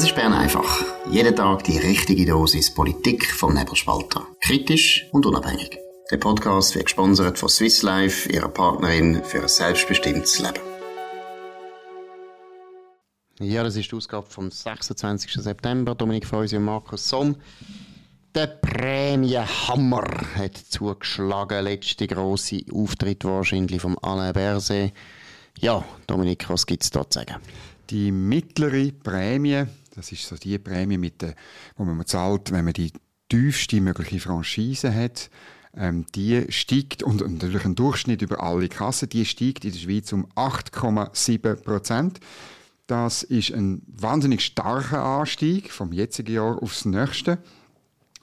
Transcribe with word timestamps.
Das 0.00 0.08
ist 0.08 0.16
Bern 0.16 0.32
einfach. 0.32 0.82
Jeden 1.10 1.36
Tag 1.36 1.62
die 1.64 1.76
richtige 1.76 2.24
Dosis 2.24 2.72
Politik 2.72 3.26
vom 3.26 3.52
Nebelspalter. 3.52 4.26
Kritisch 4.40 5.06
und 5.12 5.26
unabhängig. 5.26 5.76
Der 6.10 6.16
Podcast 6.16 6.74
wird 6.74 6.86
gesponsert 6.86 7.38
von 7.38 7.50
Swiss 7.50 7.82
Life, 7.82 8.26
ihrer 8.32 8.48
Partnerin 8.48 9.22
für 9.22 9.42
ein 9.42 9.48
selbstbestimmtes 9.48 10.38
Leben. 10.38 10.60
Ja, 13.40 13.62
das 13.62 13.76
ist 13.76 13.92
die 13.92 13.96
Ausgabe 13.96 14.26
vom 14.30 14.50
26. 14.50 15.34
September. 15.34 15.94
Dominik 15.94 16.24
Freusi 16.24 16.56
und 16.56 16.64
Markus 16.64 17.06
Somm. 17.06 17.36
Der 18.34 18.46
Prämienhammer 18.46 20.08
hat 20.34 20.56
zugeschlagen. 20.56 21.62
Letzte 21.62 22.06
grosse 22.06 22.62
Auftritt 22.72 23.26
wahrscheinlich 23.26 23.82
vom 23.82 23.98
Alain 24.00 24.32
Berset. 24.32 24.94
Ja, 25.58 25.84
Dominik, 26.06 26.48
was 26.48 26.64
gibt 26.64 26.84
es 26.84 26.90
da 26.90 27.04
zu 27.10 27.18
sagen? 27.18 27.36
Die 27.90 28.12
mittlere 28.12 28.92
Prämie, 28.92 29.66
das 29.94 30.12
ist 30.12 30.26
so 30.26 30.36
die 30.36 30.58
Prämie, 30.58 30.98
mit 30.98 31.22
der, 31.22 31.34
wo 31.76 31.84
man 31.84 32.06
zahlt, 32.06 32.52
wenn 32.52 32.64
man 32.64 32.74
die 32.74 32.92
tiefste 33.28 33.80
mögliche 33.80 34.20
Franchise 34.20 34.94
hat, 34.94 35.30
ähm, 35.76 36.06
die 36.14 36.46
steigt, 36.50 37.02
und, 37.02 37.22
und 37.22 37.42
natürlich 37.42 37.64
ein 37.64 37.74
Durchschnitt 37.74 38.22
über 38.22 38.42
alle 38.42 38.68
Kassen, 38.68 39.08
die 39.08 39.24
steigt 39.24 39.64
in 39.64 39.72
der 39.72 39.78
Schweiz 39.78 40.12
um 40.12 40.26
8,7 40.34 41.56
Prozent. 41.56 42.20
Das 42.86 43.22
ist 43.22 43.52
ein 43.52 43.82
wahnsinnig 43.86 44.44
starker 44.44 45.04
Anstieg 45.04 45.70
vom 45.70 45.92
jetzigen 45.92 46.34
Jahr 46.34 46.60
aufs 46.60 46.84
nächste. 46.84 47.38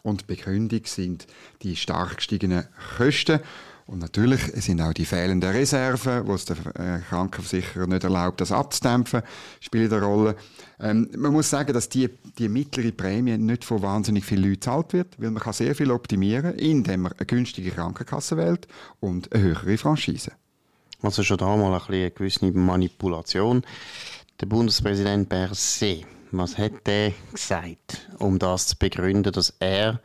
Und 0.04 0.28
Begründung 0.28 0.82
sind 0.86 1.28
die 1.62 1.76
stark 1.76 2.18
gestiegenen 2.18 2.66
Kosten. 2.98 3.40
Und 3.88 4.00
natürlich 4.00 4.42
sind 4.56 4.82
auch 4.82 4.92
die 4.92 5.06
fehlenden 5.06 5.50
Reserven, 5.50 6.28
wo 6.28 6.34
es 6.34 6.44
der 6.44 6.58
äh, 6.76 7.00
Krankenversicherer 7.08 7.88
nicht 7.88 8.04
erlaubt, 8.04 8.42
das 8.42 8.52
abzudämpfen, 8.52 9.22
spielen 9.62 9.92
eine 9.92 10.06
Rolle. 10.06 10.36
Ähm, 10.78 11.10
man 11.16 11.32
muss 11.32 11.50
sagen, 11.50 11.72
dass 11.72 11.88
die, 11.88 12.10
die 12.38 12.50
mittlere 12.50 12.92
Prämie 12.92 13.38
nicht 13.38 13.64
von 13.64 13.82
wahnsinnig 13.82 14.26
vielen 14.26 14.42
Leuten 14.42 14.54
gezahlt 14.56 14.92
wird, 14.92 15.20
weil 15.22 15.32
man 15.32 15.42
kann 15.42 15.54
sehr 15.54 15.74
viel 15.74 15.90
optimieren, 15.92 16.54
indem 16.56 17.04
man 17.04 17.14
eine 17.14 17.26
günstige 17.26 17.72
Krankenkasse 17.72 18.36
wählt 18.36 18.68
und 19.00 19.32
eine 19.32 19.42
höhere 19.42 19.78
Franchise. 19.78 20.34
Also 21.02 21.24
schon 21.24 21.38
da 21.38 21.56
mal 21.56 21.74
ein 21.74 21.82
eine 21.88 22.12
gewisse 22.12 22.46
Manipulation. 22.52 23.64
Der 24.42 24.48
Bundespräsident 24.48 25.30
Berset, 25.30 26.06
was 26.32 26.58
hat 26.58 26.86
der 26.86 27.14
gesagt, 27.32 28.10
um 28.20 28.38
das 28.38 28.68
zu 28.68 28.76
begründen, 28.78 29.32
dass 29.32 29.54
er 29.60 30.02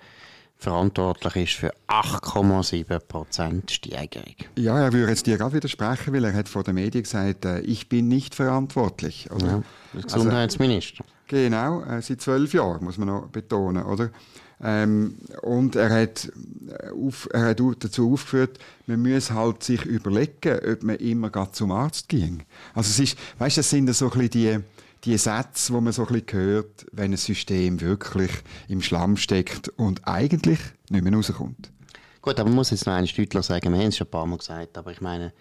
verantwortlich 0.63 1.37
ist 1.37 1.55
für 1.55 1.73
8,7% 1.89 3.71
Steigerung. 3.71 4.35
Ja, 4.57 4.79
er 4.81 4.93
würde 4.93 5.11
jetzt 5.11 5.27
dir 5.27 5.37
gerade 5.37 5.55
widersprechen, 5.55 6.15
weil 6.15 6.25
er 6.25 6.33
hat 6.33 6.49
vor 6.49 6.63
den 6.63 6.77
Medien 6.77 7.03
gesagt, 7.03 7.45
äh, 7.45 7.61
ich 7.61 7.89
bin 7.89 8.09
nicht 8.09 8.35
verantwortlich. 8.35 9.31
Oder? 9.31 9.47
Ja, 9.47 9.63
der 9.95 10.03
Gesundheitsminister. 10.03 11.05
Also, 11.05 11.13
genau, 11.27 11.83
äh, 11.83 12.01
seit 12.01 12.21
zwölf 12.21 12.55
Jahren, 12.55 12.85
muss 12.85 12.99
man 12.99 13.09
noch 13.09 13.29
betonen, 13.29 13.85
oder? 13.85 14.11
Ähm, 14.63 15.17
und 15.43 15.75
er 15.75 15.91
hat, 15.91 16.31
äh, 16.69 16.91
auf, 16.91 17.29
er 17.33 17.47
hat 17.47 17.61
dazu 17.81 18.13
aufgeführt, 18.13 18.59
man 18.87 19.03
muss 19.03 19.33
halt 19.33 19.65
sich 19.65 19.85
überlegen, 19.85 20.61
ob 20.73 20.85
man 20.85 20.97
immer 20.97 21.53
zum 21.53 21.73
Arzt 21.73 22.09
ging. 22.09 22.45
Also 22.75 22.91
es 22.91 23.01
ist, 23.01 23.19
weißt, 23.39 23.59
das 23.59 23.69
sind 23.69 23.93
so 23.93 24.05
ein 24.07 24.11
bisschen 24.11 24.31
die 24.31 24.59
die 25.05 25.19
Sätze, 25.19 25.73
wo 25.73 25.81
man 25.81 25.93
so 25.93 26.07
ein 26.07 26.13
bisschen 26.13 26.39
hört, 26.39 26.87
wenn 26.93 27.13
ein 27.13 27.17
System 27.17 27.81
wirklich 27.81 28.31
im 28.69 28.83
Schlamm 28.83 29.17
steckt 29.17 29.69
und 29.71 30.07
eigentlich 30.07 30.61
nicht 30.91 31.03
mehr 31.03 31.13
rauskommt. 31.13 31.71
Gut, 32.21 32.39
aber 32.39 32.49
man 32.49 32.57
muss 32.57 32.71
jetzt 32.71 32.87
noch 32.87 32.95
einen 32.95 33.09
deutlich 33.09 33.45
sagen, 33.45 33.73
wir 33.73 33.81
haben 33.81 33.89
es 33.89 33.97
schon 33.97 34.07
ein 34.07 34.11
paar 34.11 34.27
Mal 34.27 34.39
gesagt, 34.39 34.79
aber 34.79 34.93
ich 34.93 35.01
meine, 35.01 35.33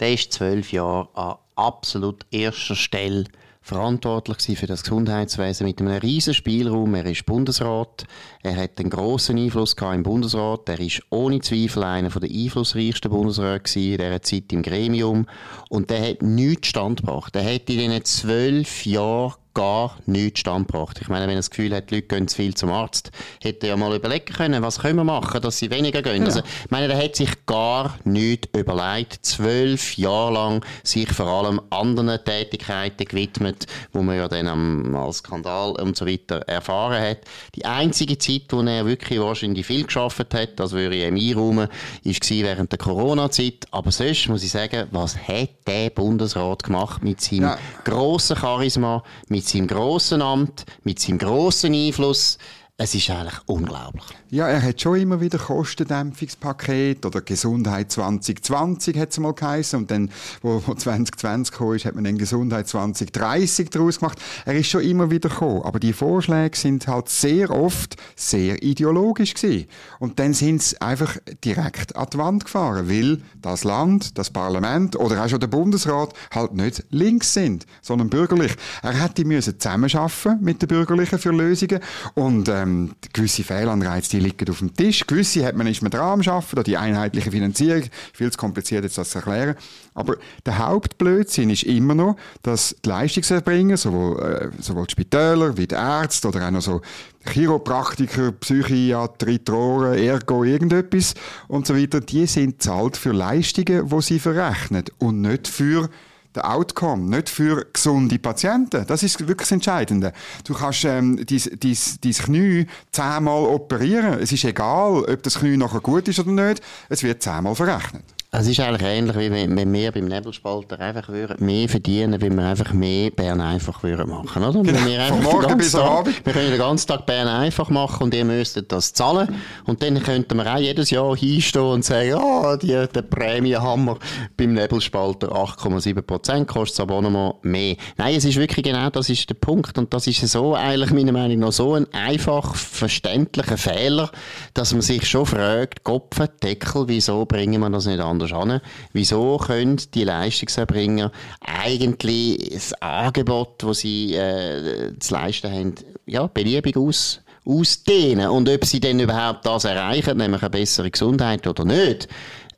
der 0.00 0.14
ist 0.14 0.32
zwölf 0.32 0.72
Jahre 0.72 1.08
an 1.14 1.36
absolut 1.54 2.26
erster 2.32 2.74
Stelle 2.74 3.24
verantwortlich 3.64 4.58
für 4.58 4.66
das 4.66 4.82
Gesundheitswesen 4.82 5.66
mit 5.66 5.80
einem 5.80 5.96
riesen 5.96 6.34
Spielraum. 6.34 6.94
Er 6.94 7.06
ist 7.06 7.24
Bundesrat, 7.24 8.04
er 8.42 8.56
hat 8.56 8.78
einen 8.78 8.90
grossen 8.90 9.38
Einfluss 9.38 9.74
im 9.80 10.02
Bundesrat, 10.02 10.68
er 10.68 10.78
ist 10.78 11.00
ohne 11.08 11.40
Zweifel 11.40 11.82
einer 11.82 12.10
der 12.10 12.30
einflussreichsten 12.30 13.10
Bundesräte 13.10 13.80
in 13.80 13.96
dieser 13.96 14.20
Zeit 14.20 14.52
im 14.52 14.62
Gremium 14.62 15.26
und 15.70 15.88
der 15.88 16.10
hat 16.10 16.20
nichts 16.20 16.68
standgebracht. 16.68 17.34
Er 17.34 17.54
hat 17.54 17.70
in 17.70 17.78
diesen 17.78 18.04
zwölf 18.04 18.84
Jahren 18.84 19.32
gar 19.54 19.96
nichts 20.06 20.40
standgebracht. 20.40 20.98
Ich 21.00 21.08
meine, 21.08 21.24
wenn 21.24 21.34
er 21.34 21.36
das 21.36 21.50
Gefühl 21.50 21.74
hat, 21.74 21.90
die 21.90 21.96
Leute 21.96 22.08
gehen 22.08 22.28
zu 22.28 22.36
viel 22.36 22.54
zum 22.54 22.70
Arzt, 22.70 23.10
hätte 23.40 23.66
er 23.66 23.70
ja 23.70 23.76
mal 23.76 23.94
überlegen 23.94 24.32
können, 24.32 24.62
was 24.62 24.80
können 24.80 24.96
wir 24.96 25.04
machen, 25.04 25.40
dass 25.40 25.58
sie 25.58 25.70
weniger 25.70 26.02
gehen. 26.02 26.22
Ja. 26.22 26.26
Also, 26.26 26.40
ich 26.40 26.70
meine, 26.70 26.92
er 26.92 27.02
hat 27.02 27.16
sich 27.16 27.30
gar 27.46 27.96
nichts 28.04 28.48
überlegt, 28.58 29.24
zwölf 29.24 29.96
Jahre 29.96 30.34
lang 30.34 30.64
sich 30.82 31.10
vor 31.12 31.26
allem 31.26 31.60
anderen 31.70 32.18
Tätigkeiten 32.24 33.04
gewidmet, 33.04 33.66
wo 33.92 34.02
man 34.02 34.16
ja 34.16 34.28
dann 34.28 34.48
am, 34.48 34.96
als 34.96 35.18
Skandal 35.18 35.72
und 35.80 35.96
so 35.96 36.06
weiter 36.06 36.40
erfahren 36.48 37.00
hat. 37.00 37.18
Die 37.54 37.64
einzige 37.64 38.18
Zeit, 38.18 38.42
wo 38.50 38.60
er 38.60 38.86
wirklich 38.86 39.20
wahrscheinlich 39.20 39.66
viel 39.66 39.84
geschafft 39.84 40.34
hat, 40.34 40.58
das 40.58 40.72
würde 40.72 40.96
ich 40.96 41.06
ihm 41.06 41.16
einräumen, 41.16 41.68
war 42.04 42.14
während 42.30 42.72
der 42.72 42.78
Corona-Zeit. 42.78 43.66
Aber 43.70 43.92
sonst 43.92 44.28
muss 44.28 44.42
ich 44.42 44.50
sagen, 44.50 44.88
was 44.90 45.16
hat 45.16 45.50
der 45.66 45.90
Bundesrat 45.90 46.64
gemacht 46.64 47.02
mit 47.02 47.20
seinem 47.20 47.42
ja. 47.42 47.58
grossen 47.84 48.36
Charisma, 48.36 49.02
mit 49.28 49.43
mit 49.44 49.50
seinem 49.50 49.66
grossen 49.66 50.22
Amt, 50.22 50.64
mit 50.84 50.98
seinem 51.00 51.18
grossen 51.18 51.74
Einfluss. 51.74 52.38
Es 52.76 52.92
ist 52.92 53.08
eigentlich 53.08 53.38
unglaublich. 53.46 54.02
Ja, 54.30 54.48
er 54.48 54.60
hat 54.60 54.80
schon 54.80 54.98
immer 54.98 55.20
wieder 55.20 55.38
Kostendämpfungspaket 55.38 57.06
oder 57.06 57.20
Gesundheit 57.20 57.92
2020 57.92 58.98
hat 58.98 59.12
es 59.12 59.20
mal 59.20 59.32
geheißen 59.32 59.78
und 59.78 59.92
dann, 59.92 60.10
wo, 60.42 60.60
wo 60.66 60.74
2020 60.74 61.52
gekommen 61.52 61.76
ist, 61.76 61.84
hat 61.84 61.94
man 61.94 62.02
dann 62.02 62.18
Gesundheit 62.18 62.66
2030 62.66 63.70
daraus 63.70 64.00
gemacht. 64.00 64.18
Er 64.44 64.56
ist 64.56 64.66
schon 64.66 64.80
immer 64.80 65.08
wieder 65.08 65.28
gekommen, 65.28 65.62
aber 65.62 65.78
die 65.78 65.92
Vorschläge 65.92 66.56
sind 66.56 66.88
halt 66.88 67.08
sehr 67.10 67.50
oft 67.50 67.94
sehr 68.16 68.60
ideologisch 68.60 69.34
gewesen. 69.34 69.68
Und 70.00 70.18
dann 70.18 70.34
sind 70.34 70.60
sie 70.60 70.80
einfach 70.80 71.16
direkt 71.44 71.94
an 71.94 72.08
die 72.12 72.18
Wand 72.18 72.44
gefahren, 72.44 72.90
weil 72.90 73.22
das 73.40 73.62
Land, 73.62 74.18
das 74.18 74.30
Parlament 74.30 74.96
oder 74.96 75.24
auch 75.24 75.28
schon 75.28 75.38
der 75.38 75.46
Bundesrat 75.46 76.12
halt 76.34 76.54
nicht 76.54 76.82
links 76.90 77.34
sind, 77.34 77.66
sondern 77.82 78.10
bürgerlich. 78.10 78.56
Er 78.82 79.00
hätte 79.00 79.24
müssen 79.24 79.60
zusammenarbeiten 79.60 80.38
mit 80.40 80.60
den 80.60 80.66
Bürgerlichen 80.66 81.20
für 81.20 81.30
Lösungen 81.30 81.78
und 82.14 82.48
ähm, 82.64 82.92
gewisse 83.12 83.44
Fehlanreize, 83.44 84.10
die 84.10 84.20
liegen 84.20 84.48
auf 84.50 84.58
dem 84.58 84.74
Tisch. 84.74 85.06
Gewisse 85.06 85.44
hat 85.44 85.56
man, 85.56 85.66
ist 85.66 85.82
man 85.82 85.90
dran 85.90 86.20
am 86.20 86.28
Arbeiten, 86.28 86.64
die 86.64 86.76
einheitliche 86.76 87.30
Finanzierung, 87.30 87.84
viel 88.12 88.30
zu 88.30 88.38
kompliziert 88.38 88.84
jetzt 88.84 88.98
das 88.98 89.10
zu 89.10 89.18
erklären. 89.18 89.56
Aber 89.94 90.16
der 90.44 90.58
Hauptblödsinn 90.58 91.50
ist 91.50 91.62
immer 91.64 91.94
noch, 91.94 92.16
dass 92.42 92.74
die 92.84 92.88
Leistungserbringer, 92.88 93.76
sowohl, 93.76 94.22
äh, 94.22 94.62
sowohl 94.62 94.86
die 94.86 94.92
Spitäler 94.92 95.56
wie 95.56 95.66
die 95.66 95.74
Ärzte 95.74 96.28
oder 96.28 96.46
auch 96.46 96.50
noch 96.50 96.62
so 96.62 96.80
Chiropraktiker, 97.26 98.32
Psychiatrie, 98.32 99.38
Troren, 99.38 99.94
Ergo, 99.98 100.44
irgendetwas 100.44 101.14
und 101.48 101.66
so 101.66 101.76
weiter, 101.76 102.00
die 102.00 102.26
sind 102.26 102.62
zahlt 102.62 102.96
für 102.96 103.12
Leistungen, 103.12 103.88
die 103.88 104.02
sie 104.02 104.18
verrechnen 104.18 104.84
und 104.98 105.20
nicht 105.20 105.48
für 105.48 105.88
der 106.34 106.50
Outcome, 106.50 107.16
nicht 107.16 107.28
für 107.28 107.66
gesunde 107.72 108.18
Patienten. 108.18 108.86
Das 108.86 109.02
ist 109.02 109.20
wirklich 109.20 109.48
das 109.48 109.52
Entscheidende. 109.52 110.12
Du 110.44 110.54
kannst 110.54 110.84
ähm, 110.84 111.16
dein, 111.16 111.42
dein, 111.60 111.76
dein 112.02 112.12
Knie 112.12 112.66
zehnmal 112.92 113.44
operieren. 113.44 114.18
Es 114.20 114.32
ist 114.32 114.44
egal, 114.44 115.04
ob 115.04 115.22
das 115.22 115.38
Knie 115.38 115.56
nachher 115.56 115.80
gut 115.80 116.08
ist 116.08 116.18
oder 116.18 116.32
nicht. 116.32 116.62
Es 116.88 117.02
wird 117.02 117.22
zehnmal 117.22 117.54
verrechnet. 117.54 118.13
Es 118.36 118.48
ist 118.48 118.58
eigentlich 118.58 118.82
ähnlich, 118.82 119.16
wie 119.16 119.30
wenn 119.30 119.72
wir 119.72 119.92
beim 119.92 120.06
Nebelspalter 120.06 120.80
einfach 120.80 121.08
würden 121.08 121.36
mehr 121.46 121.68
verdienen, 121.68 122.20
wenn 122.20 122.36
wir 122.36 122.44
einfach 122.44 122.72
mehr 122.72 123.12
Bern 123.12 123.40
einfach 123.40 123.80
würden 123.84 124.10
machen, 124.10 124.42
oder? 124.42 124.60
Genau. 124.60 124.86
Wir 124.86 125.00
Von 125.02 125.22
morgen 125.22 125.56
bis 125.56 125.72
Abend. 125.76 126.26
Wir 126.26 126.32
können 126.32 126.50
den 126.50 126.58
ganzen 126.58 126.88
Tag 126.88 127.06
Bern 127.06 127.28
einfach 127.28 127.70
machen 127.70 128.02
und 128.02 128.14
ihr 128.14 128.24
müsstet 128.24 128.72
das 128.72 128.92
zahlen. 128.92 129.36
Und 129.66 129.84
dann 129.84 130.02
könnten 130.02 130.36
wir 130.36 130.52
auch 130.52 130.58
jedes 130.58 130.90
Jahr 130.90 131.16
hinstehen 131.16 131.62
und 131.62 131.84
sagen, 131.84 132.14
ah, 132.14 132.54
oh, 132.54 132.56
die, 132.56 132.72
der 132.72 133.02
Prämienhammer 133.02 133.98
beim 134.36 134.54
Nebelspalter 134.54 135.28
8,7 135.28 136.02
Prozent 136.02 136.48
kostet 136.48 136.80
das 136.80 136.82
Abonnement 136.82 137.36
mehr. 137.44 137.76
Nein, 137.98 138.16
es 138.16 138.24
ist 138.24 138.36
wirklich 138.36 138.64
genau 138.64 138.90
das 138.90 139.10
ist 139.10 139.30
der 139.30 139.34
Punkt. 139.34 139.78
Und 139.78 139.94
das 139.94 140.08
ist 140.08 140.26
so 140.26 140.56
eigentlich 140.56 140.90
meiner 140.90 141.12
Meinung 141.12 141.38
nach 141.38 141.52
so 141.52 141.74
ein 141.74 141.86
einfach 141.92 142.56
verständlicher 142.56 143.58
Fehler, 143.58 144.10
dass 144.54 144.72
man 144.72 144.82
sich 144.82 145.06
schon 145.06 145.24
fragt, 145.24 145.84
Kopf, 145.84 146.18
Deckel, 146.42 146.88
wieso 146.88 147.24
bringen 147.26 147.60
wir 147.60 147.70
das 147.70 147.86
nicht 147.86 148.00
anders 148.00 148.23
anders 148.32 148.52
an. 148.52 148.60
Wieso 148.92 149.36
können 149.38 149.80
die 149.94 150.04
Leistungserbringer 150.04 151.10
eigentlich 151.40 152.50
das 152.52 152.72
Angebot, 152.80 153.62
das 153.62 153.78
sie 153.80 154.14
äh, 154.14 154.92
zu 154.98 155.14
leisten 155.14 155.52
haben, 155.52 155.74
ja, 156.06 156.26
beliebig 156.26 156.76
aus, 156.76 157.20
ausdehnen? 157.44 158.28
Und 158.28 158.48
ob 158.48 158.64
sie 158.64 158.80
denn 158.80 159.00
überhaupt 159.00 159.46
das 159.46 159.64
erreichen, 159.64 160.18
nämlich 160.18 160.42
eine 160.42 160.50
bessere 160.50 160.90
Gesundheit 160.90 161.46
oder 161.46 161.64
nicht, 161.64 162.08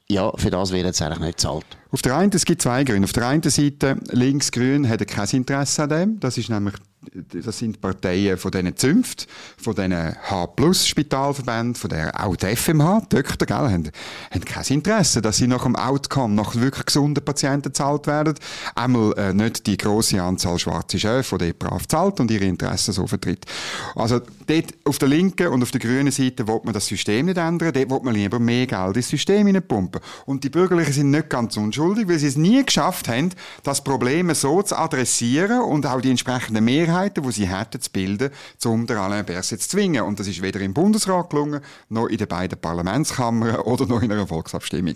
ja, 0.08 0.32
für 0.36 0.50
das 0.50 0.72
wird 0.72 0.86
jetzt 0.86 1.02
eigentlich 1.02 1.20
nicht 1.20 1.40
zahlt. 1.40 1.66
Auf 1.90 2.02
der 2.02 2.16
einen, 2.16 2.30
es 2.32 2.44
gibt 2.44 2.62
zwei 2.62 2.84
Gründe. 2.84 3.04
Auf 3.04 3.12
der 3.12 3.26
einen 3.26 3.42
Seite, 3.42 3.96
links-grün 4.10 4.88
hat 4.88 5.06
kein 5.08 5.28
Interesse 5.28 5.82
an 5.82 5.88
dem. 5.88 6.20
Das 6.20 6.38
ist 6.38 6.48
nämlich 6.48 6.74
das 7.12 7.58
sind 7.58 7.80
Parteien 7.80 8.38
von 8.38 8.50
diesen 8.50 8.76
Zünft, 8.76 9.26
von 9.56 9.74
diesen 9.74 9.92
H-Plus-Spitalverbänden, 9.92 11.74
von 11.74 11.90
der 11.90 12.24
auch 12.24 12.36
die 12.36 12.54
FMH, 12.54 13.02
die 13.02 13.16
Töchter, 13.16 13.46
gell, 13.46 13.56
haben, 13.56 13.90
haben 14.30 14.44
kein 14.44 14.64
Interesse, 14.68 15.22
dass 15.22 15.36
sie 15.36 15.46
nach 15.46 15.64
dem 15.64 15.76
Outcome, 15.76 16.34
nach 16.34 16.54
wirklich 16.54 16.86
gesunden 16.86 17.24
Patienten 17.24 17.74
zahlt 17.74 18.06
werden. 18.06 18.34
Einmal 18.74 19.12
äh, 19.16 19.32
nicht 19.32 19.66
die 19.66 19.76
große 19.76 20.22
Anzahl 20.22 20.58
schwarze 20.58 20.98
Schäfe, 20.98 21.38
die 21.38 21.52
brav 21.52 21.86
zahlt 21.88 22.20
und 22.20 22.30
ihre 22.30 22.44
Interessen 22.44 22.92
so 22.92 23.06
vertritt. 23.06 23.46
Also 23.94 24.20
dort 24.46 24.74
auf 24.84 24.98
der 24.98 25.08
linken 25.08 25.48
und 25.48 25.62
auf 25.62 25.70
der 25.70 25.80
grünen 25.80 26.12
Seite 26.12 26.46
will 26.46 26.60
man 26.64 26.74
das 26.74 26.86
System 26.86 27.26
nicht 27.26 27.38
ändern, 27.38 27.72
dort 27.72 27.90
will 27.90 28.00
man 28.02 28.14
lieber 28.14 28.38
mehr 28.38 28.66
Geld 28.66 28.96
ins 28.96 29.08
System 29.08 29.46
hineinpumpen. 29.46 30.00
Und 30.24 30.44
die 30.44 30.50
Bürgerlichen 30.50 30.92
sind 30.92 31.10
nicht 31.10 31.30
ganz 31.30 31.56
unschuldig, 31.56 32.08
weil 32.08 32.18
sie 32.18 32.28
es 32.28 32.36
nie 32.36 32.64
geschafft 32.64 33.08
haben, 33.08 33.30
das 33.62 33.82
Problem 33.82 34.32
so 34.34 34.62
zu 34.62 34.76
adressieren 34.76 35.60
und 35.60 35.86
auch 35.86 36.00
die 36.00 36.10
entsprechenden 36.10 36.64
Mehrheiten, 36.96 37.22
die 37.22 37.32
sie 37.32 37.48
hätten, 37.48 37.81
zu 37.81 37.90
bilden, 37.90 38.31
um 38.64 38.87
den 38.87 38.96
Alain 38.96 39.25
Berset 39.25 39.60
zu 39.60 39.69
zwingen. 39.69 40.02
Und 40.02 40.19
das 40.19 40.26
ist 40.26 40.43
weder 40.43 40.60
im 40.60 40.75
Bundesrat 40.75 41.31
gelungen, 41.31 41.60
noch 41.88 42.06
in 42.06 42.19
den 42.19 42.28
beiden 42.28 42.58
Parlamentskammern 42.58 43.56
oder 43.64 43.87
noch 43.87 44.02
in 44.02 44.12
einer 44.12 44.26
Volksabstimmung. 44.26 44.94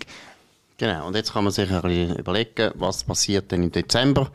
Genau, 0.77 1.07
und 1.07 1.15
jetzt 1.15 1.33
kann 1.33 1.43
man 1.43 1.53
sich 1.53 1.71
ein 1.71 1.81
bisschen 1.81 2.17
überlegen, 2.17 2.71
was 2.75 3.03
passiert 3.03 3.51
denn 3.51 3.63
im 3.63 3.71
Dezember. 3.71 4.31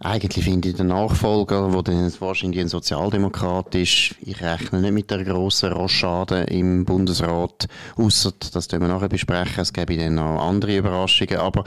Eigentlich 0.00 0.44
finde 0.44 0.68
ich 0.68 0.74
den 0.74 0.88
Nachfolger, 0.88 1.70
der 1.70 1.82
dann 1.82 2.12
wahrscheinlich 2.18 2.60
ein 2.60 2.68
Sozialdemokrat 2.68 3.76
ist, 3.76 4.16
ich 4.20 4.42
rechne 4.42 4.80
nicht 4.80 4.92
mit 4.92 5.10
der 5.12 5.22
grossen 5.22 5.72
Rochade 5.72 6.42
im 6.42 6.84
Bundesrat, 6.84 7.68
außer 7.96 8.32
das 8.52 8.70
werden 8.72 8.82
wir 8.82 8.92
nachher 8.92 9.08
besprechen, 9.08 9.60
es 9.60 9.72
gäbe 9.72 9.96
dann 9.96 10.16
noch 10.16 10.42
andere 10.42 10.76
Überraschungen, 10.76 11.36
aber 11.36 11.62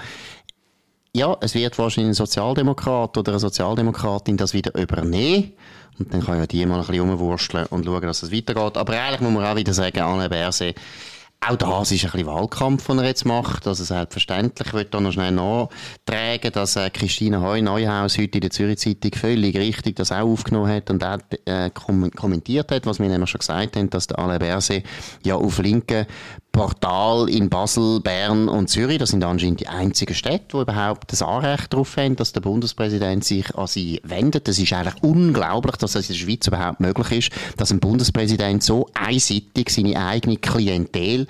ja, 1.16 1.38
es 1.40 1.56
wird 1.56 1.78
wahrscheinlich 1.78 2.12
ein 2.12 2.14
Sozialdemokrat 2.14 3.18
oder 3.18 3.32
eine 3.32 3.40
Sozialdemokratin 3.40 4.36
das 4.36 4.54
wieder 4.54 4.78
übernehmen. 4.78 5.54
Und 5.98 6.14
dann 6.14 6.22
kann 6.22 6.38
ja 6.40 6.46
die 6.46 6.66
mal 6.66 6.82
ein 6.82 6.86
bisschen 6.86 7.10
rumwursteln 7.10 7.68
und 7.68 7.86
schauen, 7.86 8.02
dass 8.02 8.22
es 8.22 8.34
weitergeht. 8.34 8.76
Aber 8.76 8.94
eigentlich 8.94 9.22
muss 9.22 9.32
man 9.32 9.46
auch 9.46 9.56
wieder 9.56 9.74
sagen, 9.74 10.02
Anne 10.02 10.28
Berset, 10.28 10.76
auch 11.48 11.56
das 11.56 11.92
ist 11.92 12.04
ein 12.04 12.12
bisschen 12.12 12.28
Wahlkampf, 12.28 12.88
den 12.88 13.00
er 13.00 13.06
jetzt 13.06 13.26
macht. 13.26 13.66
Also 13.66 13.86
selbstverständlich 13.86 14.74
wird 14.74 14.94
da 14.94 15.00
noch 15.00 15.14
schnell 15.14 15.32
nachtragen, 15.32 16.52
dass 16.52 16.76
äh, 16.76 16.90
Christine 16.90 17.40
Heu 17.40 17.62
Neuhaus 17.62 18.18
heute 18.18 18.38
in 18.38 18.42
der 18.42 18.50
Zürich 18.50 18.80
Zeitung 18.80 19.14
völlig 19.14 19.56
richtig 19.56 19.96
das 19.96 20.12
auch 20.12 20.28
aufgenommen 20.28 20.70
hat 20.70 20.90
und 20.90 21.04
auch 21.04 21.20
äh, 21.46 21.70
kom 21.70 22.12
kommentiert 22.12 22.72
hat, 22.72 22.86
was 22.86 23.00
wir 23.00 23.08
nämlich 23.08 23.30
schon 23.30 23.40
gesagt 23.40 23.78
haben, 23.78 23.90
dass 23.90 24.08
der 24.08 24.20
Alain 24.20 24.40
Berset 24.40 24.84
ja 25.24 25.36
auf 25.36 25.60
linken 25.60 26.08
Portal 26.56 27.28
in 27.28 27.50
Basel, 27.50 28.00
Bern 28.00 28.48
und 28.48 28.70
Zürich, 28.70 28.98
das 28.98 29.10
sind 29.10 29.26
anscheinend 29.26 29.60
die 29.60 29.68
einzigen 29.68 30.14
Städte, 30.14 30.46
die 30.54 30.62
überhaupt 30.62 31.12
das 31.12 31.22
Anrecht 31.22 31.74
darauf 31.74 31.98
haben, 31.98 32.16
dass 32.16 32.32
der 32.32 32.40
Bundespräsident 32.40 33.26
sich 33.26 33.54
an 33.56 33.68
sie 33.68 34.00
wendet. 34.06 34.48
Das 34.48 34.58
ist 34.58 34.72
eigentlich 34.72 35.04
unglaublich, 35.04 35.76
dass 35.76 35.92
das 35.92 36.10
in 36.10 36.16
der 36.16 36.22
Schweiz 36.22 36.48
überhaupt 36.48 36.80
möglich 36.80 37.12
ist, 37.12 37.58
dass 37.58 37.72
ein 37.72 37.82
Bundespräsident 37.82 38.64
so 38.64 38.88
einseitig 38.94 39.70
seine 39.70 40.02
eigene 40.02 40.38
Klientel 40.38 41.28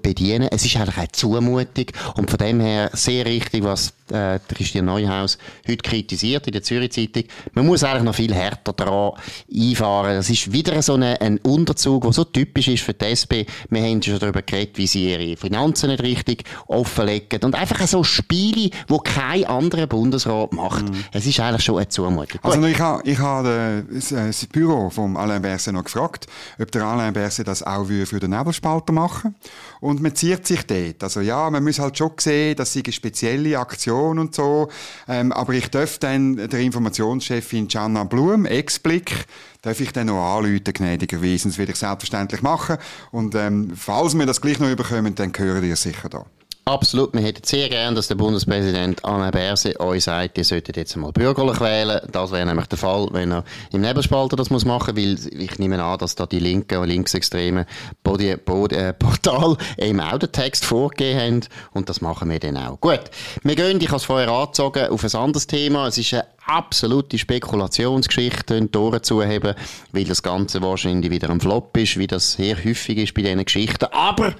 bedienen. 0.00 0.48
Es 0.50 0.64
ist 0.64 0.76
eigentlich 0.76 0.96
eine 0.96 1.12
Zumutung 1.12 1.86
und 2.16 2.30
von 2.30 2.38
dem 2.38 2.60
her 2.60 2.88
sehr 2.94 3.26
richtig, 3.26 3.64
was 3.64 3.92
äh, 4.12 4.38
Christian 4.48 4.84
Neuhaus 4.84 5.38
heute 5.66 5.78
kritisiert 5.78 6.46
in 6.46 6.52
der 6.52 6.62
Zürich 6.62 6.92
Zeitung. 6.92 7.24
Man 7.54 7.66
muss 7.66 7.84
eigentlich 7.84 8.02
noch 8.02 8.14
viel 8.14 8.34
härter 8.34 8.72
daran 8.72 9.12
einfahren. 9.52 10.16
Das 10.16 10.30
ist 10.30 10.52
wieder 10.52 10.80
so 10.82 10.94
eine, 10.94 11.20
ein 11.20 11.38
Unterzug, 11.38 12.02
der 12.02 12.12
so 12.12 12.24
typisch 12.24 12.68
ist 12.68 12.82
für 12.82 12.94
die 12.94 13.06
SP. 13.06 13.46
Wir 13.70 13.82
haben 13.82 14.02
schon 14.02 14.18
darüber 14.18 14.42
geredet, 14.42 14.78
wie 14.78 14.86
sie 14.86 15.10
ihre 15.10 15.36
Finanzen 15.36 15.90
nicht 15.90 16.02
richtig 16.02 16.44
offenlegen 16.66 17.40
und 17.42 17.54
einfach 17.54 17.86
so 17.86 18.04
Spiele, 18.04 18.70
wo 18.88 18.98
kein 18.98 19.44
anderer 19.44 19.86
Bundesrat 19.86 20.52
macht. 20.52 20.88
Mm. 20.88 20.96
Es 21.12 21.26
ist 21.26 21.40
eigentlich 21.40 21.64
schon 21.64 21.76
eine 21.76 21.88
Zumutung. 21.88 22.40
Also 22.42 22.62
ich 22.64 22.80
habe 22.80 23.02
ich 23.04 23.18
ha 23.18 23.42
das, 23.42 24.12
äh, 24.12 24.26
das 24.26 24.46
Büro 24.46 24.90
von 24.90 25.16
Alain 25.16 25.42
Berset 25.42 25.74
noch 25.74 25.84
gefragt, 25.84 26.26
ob 26.60 26.70
der 26.70 26.84
Alain 26.84 27.12
Berset 27.12 27.48
das 27.48 27.62
auch 27.62 27.86
für 27.86 28.20
den 28.20 28.30
Nebelspalter 28.30 28.92
machen 28.92 29.34
und 29.82 30.00
man 30.00 30.14
ziert 30.14 30.46
sich 30.46 30.64
dort. 30.64 31.02
Also 31.02 31.20
ja, 31.20 31.50
man 31.50 31.64
muss 31.64 31.80
halt 31.80 31.98
schon 31.98 32.12
sehen, 32.18 32.54
dass 32.54 32.72
sie 32.72 32.84
eine 32.84 32.92
spezielle 32.92 33.58
Aktion 33.58 34.20
und 34.20 34.32
so, 34.32 34.68
ähm, 35.08 35.32
aber 35.32 35.54
ich 35.54 35.68
darf 35.70 35.98
dann 35.98 36.36
der 36.36 36.60
Informationschefin 36.60 37.66
Gianna 37.66 38.04
Blum, 38.04 38.46
Ex-Blick, 38.46 39.26
darf 39.60 39.80
ich 39.80 39.92
dann 39.92 40.06
noch 40.06 40.36
anrufen, 40.36 40.62
gnädigerweise. 40.72 41.48
Das 41.48 41.58
werde 41.58 41.72
ich 41.72 41.78
selbstverständlich 41.78 42.42
machen. 42.42 42.76
Und 43.10 43.34
ähm, 43.34 43.72
falls 43.74 44.16
wir 44.16 44.24
das 44.24 44.40
gleich 44.40 44.60
noch 44.60 44.70
überkommen, 44.70 45.16
dann 45.16 45.32
hören 45.36 45.64
ihr 45.64 45.76
sicher 45.76 46.08
da. 46.08 46.26
Absolut. 46.64 47.12
Wir 47.12 47.22
hätten 47.22 47.42
sehr 47.44 47.68
gern, 47.68 47.96
dass 47.96 48.06
der 48.06 48.14
Bundespräsident 48.14 49.04
Alain 49.04 49.32
Berset 49.32 49.80
euch 49.80 50.04
sagt, 50.04 50.38
ihr 50.38 50.44
solltet 50.44 50.76
jetzt 50.76 50.94
einmal 50.94 51.10
bürgerlich 51.10 51.60
wählen. 51.60 52.00
Das 52.12 52.30
wäre 52.30 52.46
nämlich 52.46 52.66
der 52.66 52.78
Fall, 52.78 53.08
wenn 53.10 53.32
er 53.32 53.44
im 53.72 53.80
Nebelspalter 53.80 54.36
das 54.36 54.48
muss 54.48 54.64
machen, 54.64 54.96
weil 54.96 55.18
ich 55.40 55.58
nehme 55.58 55.82
an, 55.82 55.98
dass 55.98 56.14
da 56.14 56.24
die 56.24 56.38
linken 56.38 56.78
und 56.78 56.88
linksextremen 56.88 57.64
Body, 58.04 58.36
Body, 58.36 58.76
äh, 58.76 58.92
Portal 58.92 59.56
eben 59.76 59.98
auch 59.98 60.18
den 60.18 60.30
Text 60.30 60.64
vorgegeben 60.64 61.20
haben 61.20 61.40
und 61.72 61.88
das 61.88 62.00
machen 62.00 62.30
wir 62.30 62.38
dann 62.38 62.56
auch. 62.56 62.80
Gut. 62.80 63.02
Wir 63.42 63.56
gehen, 63.56 63.80
ich 63.80 63.88
habe 63.88 63.96
es 63.96 64.04
vorher 64.04 64.28
angezogen, 64.28 64.86
auf 64.86 65.02
ein 65.02 65.20
anderes 65.20 65.48
Thema. 65.48 65.88
Es 65.88 65.98
ist 65.98 66.14
eine 66.14 66.26
absolute 66.46 67.18
Spekulationsgeschichte, 67.18 68.60
die 68.60 68.68
Tore 68.68 69.02
zuheben, 69.02 69.56
weil 69.90 70.04
das 70.04 70.22
Ganze 70.22 70.62
wahrscheinlich 70.62 71.10
wieder 71.10 71.28
ein 71.28 71.40
Flop 71.40 71.76
ist, 71.76 71.98
wie 71.98 72.06
das 72.06 72.34
sehr 72.34 72.56
häufig 72.56 72.98
ist 72.98 73.14
bei 73.14 73.22
diesen 73.22 73.44
Geschichten. 73.44 73.86
Aber 73.90 74.34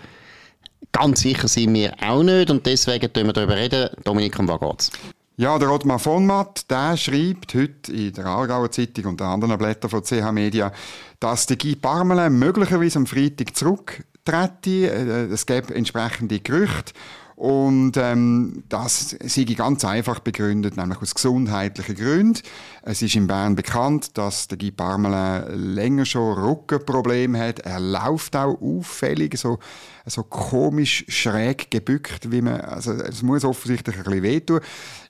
Ganz 0.92 1.20
sicher 1.20 1.48
sind 1.48 1.74
wir 1.74 1.94
auch 2.02 2.22
nicht 2.22 2.50
und 2.50 2.66
deswegen 2.66 3.06
reden 3.06 3.26
wir 3.28 3.32
darüber 3.32 3.56
reden. 3.56 3.88
Dominik, 4.04 4.38
um 4.38 4.46
was 4.48 4.60
geht's? 4.60 4.90
Ja, 5.36 5.58
der 5.58 5.70
Ottmar 5.70 5.98
von 5.98 6.26
Matt, 6.26 6.70
der 6.70 6.96
schreibt 6.98 7.54
heute 7.54 7.90
in 7.90 8.12
der 8.12 8.26
Aargauer 8.26 8.70
Zeitung 8.70 9.06
und 9.06 9.22
anderen 9.22 9.56
Blättern 9.56 9.90
von 9.90 10.04
CH 10.04 10.30
Media, 10.30 10.70
dass 11.18 11.46
der 11.46 11.56
Guy 11.56 11.74
Parmelin 11.74 12.38
möglicherweise 12.38 12.98
am 12.98 13.06
Freitag 13.06 13.56
zurücktrete. 13.56 14.92
Äh, 14.92 15.32
es 15.32 15.46
gäbe 15.46 15.74
entsprechende 15.74 16.38
Gerüchte. 16.40 16.92
Und 17.36 17.96
ähm, 17.96 18.64
das 18.68 19.16
sei 19.24 19.44
ganz 19.44 19.84
einfach 19.84 20.20
begründet, 20.20 20.76
nämlich 20.76 21.00
aus 21.00 21.14
gesundheitlichen 21.14 21.96
Gründen. 21.96 22.40
Es 22.82 23.00
ist 23.00 23.14
in 23.14 23.26
Bern 23.26 23.54
bekannt, 23.54 24.18
dass 24.18 24.48
der 24.48 24.58
Guy 24.58 24.70
Parmelin 24.70 25.74
länger 25.74 26.04
schon 26.04 26.38
Rückenprobleme 26.38 27.38
hat. 27.38 27.60
Er 27.60 27.80
läuft 27.80 28.36
auch 28.36 28.60
auffällig, 28.60 29.38
so, 29.38 29.58
so 30.04 30.24
komisch 30.24 31.04
schräg 31.08 31.70
gebückt, 31.70 32.30
wie 32.30 32.42
man, 32.42 32.60
also 32.60 32.92
es 32.92 33.22
muss 33.22 33.44
offensichtlich 33.44 33.96
ein 33.96 34.02
bisschen 34.02 34.22
wehtun. 34.22 34.60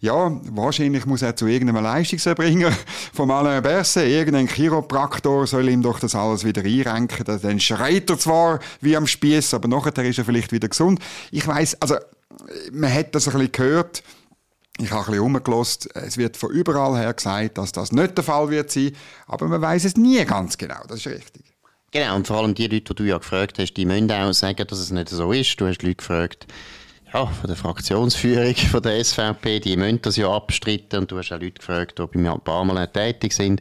Ja, 0.01 0.31
wahrscheinlich 0.51 1.07
muss 1.07 1.23
er 1.23 1.35
zu 1.35 1.47
irgendeinem 1.47 1.83
Leistungserbringer 1.83 2.73
vom 3.13 3.31
Alain 3.31 3.63
Berset, 3.63 4.09
irgendein 4.09 4.49
Chiropraktor 4.49 5.47
soll 5.47 5.69
ihm 5.69 5.83
doch 5.83 5.99
das 5.99 6.15
alles 6.15 6.45
wieder 6.45 6.63
einrenken. 6.63 7.25
Dann 7.25 7.61
schreit 7.61 8.11
er 8.11 8.19
zwar 8.19 8.61
wie 8.81 8.97
am 8.97 9.07
Spieß, 9.07 9.55
aber 9.55 9.69
nachher 9.69 10.05
ist 10.05 10.19
er 10.19 10.25
vielleicht 10.25 10.53
wieder 10.53 10.69
gesund. 10.69 11.01
Ich 11.31 11.47
weiß, 11.47 11.81
also 11.81 11.97
man 12.73 12.93
hat 12.93 13.15
das 13.15 13.29
ein 13.29 13.33
bisschen 13.33 13.53
gehört, 13.53 14.03
ich 14.79 14.91
habe 14.91 15.13
ein 15.13 15.33
bisschen. 15.43 15.91
Es 15.95 16.17
wird 16.17 16.37
von 16.37 16.51
überall 16.51 16.99
her 16.99 17.13
gesagt, 17.13 17.59
dass 17.59 17.73
das 17.73 17.93
nicht 17.93 18.17
der 18.17 18.25
Fall 18.25 18.51
wird 18.51 18.71
sein, 18.71 18.97
aber 19.27 19.47
man 19.49 19.61
weiß 19.61 19.85
es 19.85 19.97
nie 19.97 20.25
ganz 20.25 20.57
genau. 20.57 20.83
Das 20.89 20.99
ist 20.99 21.07
richtig. 21.07 21.45
Genau, 21.91 22.17
und 22.17 22.27
vor 22.27 22.39
allem 22.39 22.55
die 22.55 22.69
Leute, 22.69 22.95
die 22.95 22.95
du 22.95 23.05
ja 23.05 23.19
gefragt 23.19 23.59
hast, 23.59 23.75
die 23.75 23.85
müssen 23.85 24.11
auch 24.11 24.33
sagen, 24.33 24.67
dass 24.67 24.79
es 24.79 24.91
nicht 24.91 25.11
so 25.11 25.31
ist. 25.31 25.61
Du 25.61 25.67
hast 25.67 25.83
Leute 25.83 25.97
gefragt, 25.97 26.47
ja, 27.13 27.27
von 27.27 27.47
der 27.47 27.57
Fraktionsführung 27.57 28.55
von 28.55 28.83
der 28.83 29.05
SVP, 29.05 29.61
die 29.61 29.77
müssen 29.77 30.01
das 30.03 30.17
ja 30.17 30.31
abstreiten 30.31 31.01
und 31.01 31.11
du 31.11 31.19
hast 31.19 31.33
auch 31.33 31.41
Leute 31.41 31.53
gefragt, 31.53 31.99
die 31.99 32.19
beim 32.19 32.41
Parmelin 32.41 32.89
tätig 32.93 33.33
sind. 33.33 33.61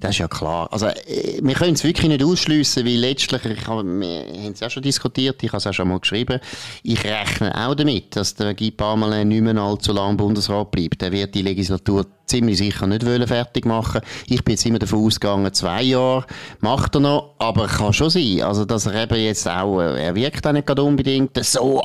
Das 0.00 0.12
ist 0.12 0.18
ja 0.18 0.28
klar. 0.28 0.68
Also, 0.72 0.86
äh, 0.86 1.40
wir 1.42 1.54
können 1.54 1.74
es 1.74 1.82
wirklich 1.82 2.08
nicht 2.08 2.22
ausschliessen, 2.22 2.84
weil 2.84 2.96
letztlich, 2.96 3.44
ich 3.44 3.66
hab, 3.66 3.82
wir 3.84 4.24
haben 4.44 4.52
es 4.52 4.60
ja 4.60 4.70
schon 4.70 4.82
diskutiert, 4.82 5.42
ich 5.42 5.48
habe 5.48 5.58
es 5.58 5.66
auch 5.66 5.72
schon 5.72 5.88
mal 5.88 5.98
geschrieben, 5.98 6.40
ich 6.82 7.02
rechne 7.04 7.54
auch 7.66 7.74
damit, 7.74 8.14
dass 8.14 8.34
der 8.34 8.54
Guy 8.54 8.70
Parmelin 8.70 9.28
nicht 9.28 9.42
mehr 9.42 9.56
allzu 9.56 9.92
lange 9.92 10.16
Bundesrat 10.16 10.70
bleibt. 10.70 11.02
Er 11.02 11.10
wird 11.10 11.34
die 11.34 11.42
Legislatur 11.42 12.06
ziemlich 12.26 12.58
sicher 12.58 12.86
nicht 12.86 13.04
wollen 13.04 13.26
fertig 13.26 13.66
machen. 13.66 14.00
Ich 14.26 14.42
bin 14.44 14.52
jetzt 14.52 14.64
immer 14.66 14.78
davon 14.78 15.04
ausgegangen, 15.04 15.52
zwei 15.52 15.82
Jahre 15.82 16.24
macht 16.60 16.94
er 16.94 17.00
noch, 17.00 17.34
aber 17.38 17.66
kann 17.66 17.92
schon 17.92 18.10
sein. 18.10 18.42
Also, 18.42 18.64
dass 18.64 18.86
er 18.86 19.02
eben 19.02 19.18
jetzt 19.18 19.48
auch, 19.48 19.80
äh, 19.80 20.04
er 20.04 20.14
wirkt 20.14 20.46
auch 20.46 20.52
nicht 20.52 20.66
gerade 20.66 20.82
unbedingt 20.82 21.42
so 21.44 21.80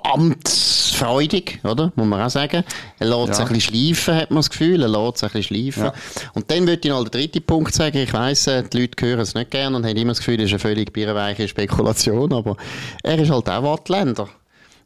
amtsfreudig, 1.00 1.60
oder? 1.63 1.91
Muss 1.96 2.08
man 2.08 2.22
auch 2.22 2.29
sagen. 2.29 2.63
Er 3.00 3.08
lässt 3.08 3.27
ja. 3.27 3.34
sich 3.34 3.46
ein 3.46 3.53
bisschen 3.53 3.96
schleifen, 3.96 4.15
hat 4.15 4.32
man 4.32 4.38
das 4.38 4.50
Gefühl. 4.50 4.82
Er 4.82 4.89
lässt 4.89 5.18
sich 5.18 5.29
ein 5.29 5.39
bisschen 5.39 5.72
schleifen. 5.72 5.84
Ja. 5.84 5.94
Und 6.34 6.51
dann 6.51 6.68
würde 6.68 6.82
ich 6.84 6.89
noch 6.89 7.03
den 7.03 7.12
dritten 7.12 7.44
Punkt 7.44 7.74
sagen. 7.74 7.98
Ich 7.98 8.13
weiss, 8.13 8.48
äh, 8.48 8.63
die 8.63 8.82
Leute 8.82 9.06
hören 9.06 9.20
es 9.20 9.34
nicht 9.34 9.51
gerne 9.51 9.75
und 9.75 9.86
haben 9.86 9.98
immer 9.98 10.12
das 10.12 10.20
Gefühl, 10.20 10.38
das 10.38 10.48
ist 10.48 10.53
eine 10.53 10.60
völlig 10.60 10.94
birrenweiche 10.94 11.48
Spekulation, 11.48 12.34
aber 12.34 12.56
er 13.03 13.20
ist 13.20 13.32
halt 13.32 13.50
auch 13.50 13.63
Wattländer. 13.63 14.27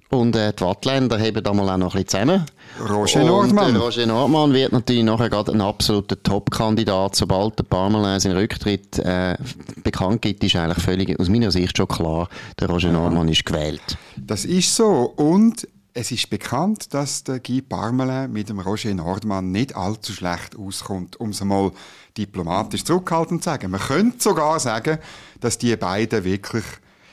Und 0.10 0.36
äh, 0.36 0.54
die 0.54 0.62
Wattländer 0.62 1.20
haben 1.20 1.44
da 1.44 1.54
mal 1.54 1.70
auch 1.70 1.78
noch 1.78 1.96
ein 1.96 2.04
bisschen 2.04 2.26
zusammen. 2.28 2.46
Roger 2.88 3.24
Nordmann. 3.24 3.70
Und, 3.70 3.76
äh, 3.76 3.80
Roger 3.80 4.06
Nordmann 4.06 4.54
wird 4.54 4.72
natürlich 4.72 5.04
nachher 5.04 5.30
gerade 5.30 5.52
ein 5.52 5.62
absoluter 5.62 6.22
Top-Kandidat. 6.22 7.16
Sobald 7.16 7.58
der 7.58 7.64
Parmelin 7.64 8.20
seinen 8.20 8.38
Rücktritt 8.38 9.00
äh, 9.00 9.36
bekannt 9.84 10.22
gibt, 10.22 10.44
ist 10.44 10.56
eigentlich 10.56 10.84
völlig, 10.84 11.20
aus 11.20 11.30
meiner 11.30 11.50
Sicht 11.50 11.76
schon 11.76 11.88
klar, 11.88 12.30
der 12.60 12.70
Roger. 12.70 12.92
Nordmann 12.92 13.28
ist 13.28 13.44
gewählt. 13.44 13.98
Das 14.16 14.46
ist 14.46 14.76
so. 14.76 15.14
Und 15.16 15.68
es 15.94 16.12
ist 16.12 16.30
bekannt, 16.30 16.94
dass 16.94 17.24
der 17.24 17.40
Guy 17.40 17.62
Parmelin 17.62 18.32
mit 18.32 18.50
dem 18.50 18.60
Roger 18.60 18.94
Nordmann 18.94 19.52
nicht 19.52 19.76
allzu 19.76 20.12
schlecht 20.14 20.58
auskommt, 20.58 21.20
um 21.20 21.30
es 21.30 21.42
einmal 21.42 21.72
diplomatisch 22.18 22.84
zurückhaltend 22.84 23.44
zu 23.44 23.50
sagen. 23.50 23.72
Man 23.72 23.82
könnte 23.82 24.22
sogar 24.22 24.60
sagen, 24.60 24.98
dass 25.40 25.58
die 25.58 25.76
beiden 25.76 26.24
wirklich 26.24 26.64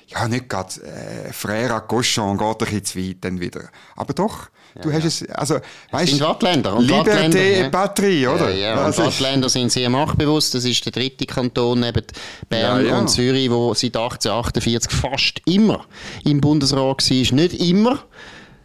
ja, 0.09 0.27
nicht 0.27 0.49
gerade 0.49 0.75
äh, 0.83 1.31
Frère 1.31 1.81
Cochon 1.81 2.37
geht 2.37 2.49
ein 2.49 2.59
bisschen 2.59 2.85
zu 2.85 2.99
weit 2.99 3.17
dann 3.21 3.41
wieder. 3.41 3.69
Aber 3.95 4.13
doch, 4.13 4.49
ja, 4.75 4.83
du 4.83 4.93
hast 4.93 5.05
es, 5.05 5.29
also, 5.31 5.61
weißt 5.91 6.15
du, 6.15 6.21
Wattländer. 6.21 6.79
Liberté 6.79 7.37
et 7.37 7.63
ja. 7.63 7.69
Patrie, 7.69 8.27
oder? 8.27 8.51
Ja, 8.51 8.75
ja. 8.75 8.87
Und 8.87 8.99
Wattländer 8.99 9.49
sind 9.49 9.71
sehr 9.71 9.89
machtbewusst. 9.89 10.55
Das 10.55 10.65
ist 10.65 10.85
der 10.85 10.93
dritte 10.93 11.27
Kanton 11.27 11.81
neben 11.81 12.05
Bern 12.49 12.87
ja, 12.87 12.99
und 12.99 13.09
Zürich, 13.09 13.51
wo 13.51 13.73
seit 13.75 13.97
1848 13.97 14.91
fast 14.91 15.43
immer 15.47 15.85
im 16.25 16.41
Bundesrat 16.41 17.09
war. 17.09 17.35
Nicht 17.37 17.61
immer. 17.61 18.05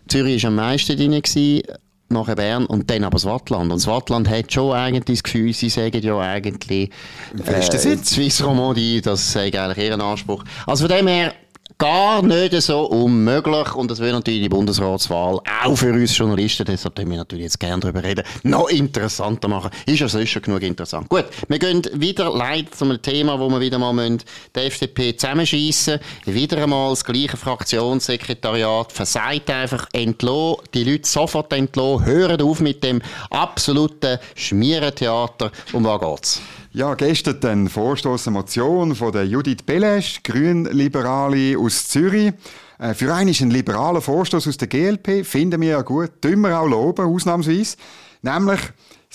Zürich 0.07 0.43
war 0.43 0.49
am 0.49 0.55
meisten 0.55 0.97
drin, 0.97 1.11
gewesen, 1.11 1.63
nachher 2.09 2.35
Bern 2.35 2.65
und 2.65 2.89
dann 2.89 3.03
aber 3.03 3.15
das 3.15 3.25
Wattland. 3.25 3.71
Und 3.71 3.79
das 3.79 3.87
Wattland 3.87 4.29
hat 4.29 4.51
schon 4.51 4.73
eigentlich 4.73 5.19
das 5.19 5.23
Gefühl, 5.23 5.53
sie 5.53 5.69
sagen 5.69 6.01
ja 6.01 6.19
eigentlich 6.19 6.91
äh, 7.45 7.97
Swiss 7.97 8.43
Romandie, 8.43 9.01
das 9.01 9.27
ist 9.27 9.37
eigentlich 9.37 9.77
ihren 9.77 10.01
Anspruch. 10.01 10.43
Also 10.67 10.87
von 10.87 10.95
dem 10.95 11.07
her, 11.07 11.33
gar 11.77 12.21
nicht 12.21 12.53
so 12.61 12.85
unmöglich 12.85 13.75
und 13.75 13.91
das 13.91 13.99
wird 13.99 14.13
natürlich 14.13 14.41
die 14.41 14.49
Bundesratswahl 14.49 15.39
auch 15.63 15.75
für 15.75 15.91
uns 15.91 16.17
Journalisten, 16.17 16.65
deshalb 16.65 16.95
können 16.95 17.11
wir 17.11 17.17
natürlich 17.17 17.43
jetzt 17.43 17.59
gerne 17.59 17.81
darüber 17.81 18.03
reden, 18.03 18.23
noch 18.43 18.69
interessanter 18.69 19.47
machen. 19.47 19.71
Ist 19.85 19.99
ja 19.99 20.07
sonst 20.07 20.29
schon 20.29 20.41
genug 20.41 20.61
interessant. 20.61 21.09
Gut, 21.09 21.25
wir 21.47 21.59
gehen 21.59 21.81
wieder 21.93 22.33
leider 22.33 22.71
zu 22.71 22.85
einem 22.85 23.01
Thema, 23.01 23.39
wo 23.39 23.49
wir 23.49 23.59
wieder 23.59 23.77
mal 23.77 23.93
müssen, 23.93 24.21
die 24.55 24.59
FDP 24.59 25.15
zusammenschießen. 25.15 25.99
Wieder 26.25 26.63
einmal 26.63 26.91
das 26.91 27.03
gleiche 27.03 27.37
Fraktionssekretariat 27.37 28.91
versagt 28.91 29.49
einfach 29.49 29.87
entlohnt, 29.93 30.61
die 30.73 30.83
Leute 30.83 31.07
sofort 31.07 31.51
entlohnt, 31.53 32.05
hören 32.05 32.41
auf 32.41 32.59
mit 32.59 32.83
dem 32.83 33.01
absoluten 33.29 34.19
Schmierentheater. 34.35 35.51
Um 35.73 35.83
was 35.83 36.01
geht's? 36.01 36.41
Ja, 36.75 36.93
gestern 36.93 37.39
dann 37.39 37.69
Vorstoß, 37.69 38.25
Motion 38.31 38.95
von 38.95 39.13
der 39.13 39.25
Judith 39.25 39.63
Belesch, 39.65 40.21
Grünliberale 40.23 41.57
aus 41.57 41.87
Zürich. 41.87 42.33
Äh, 42.79 42.93
für 42.93 43.13
einen 43.15 43.29
ist 43.29 43.39
ein 43.39 43.49
liberaler 43.49 44.01
Vorstoß 44.01 44.45
aus 44.49 44.57
der 44.57 44.67
GLP, 44.67 45.25
finden 45.25 45.61
wir 45.61 45.69
ja 45.69 45.81
gut, 45.83 46.21
tun 46.21 46.41
wir 46.41 46.59
auch 46.59 46.67
loben, 46.67 47.05
ausnahmsweise. 47.05 47.77
Nämlich, 48.23 48.59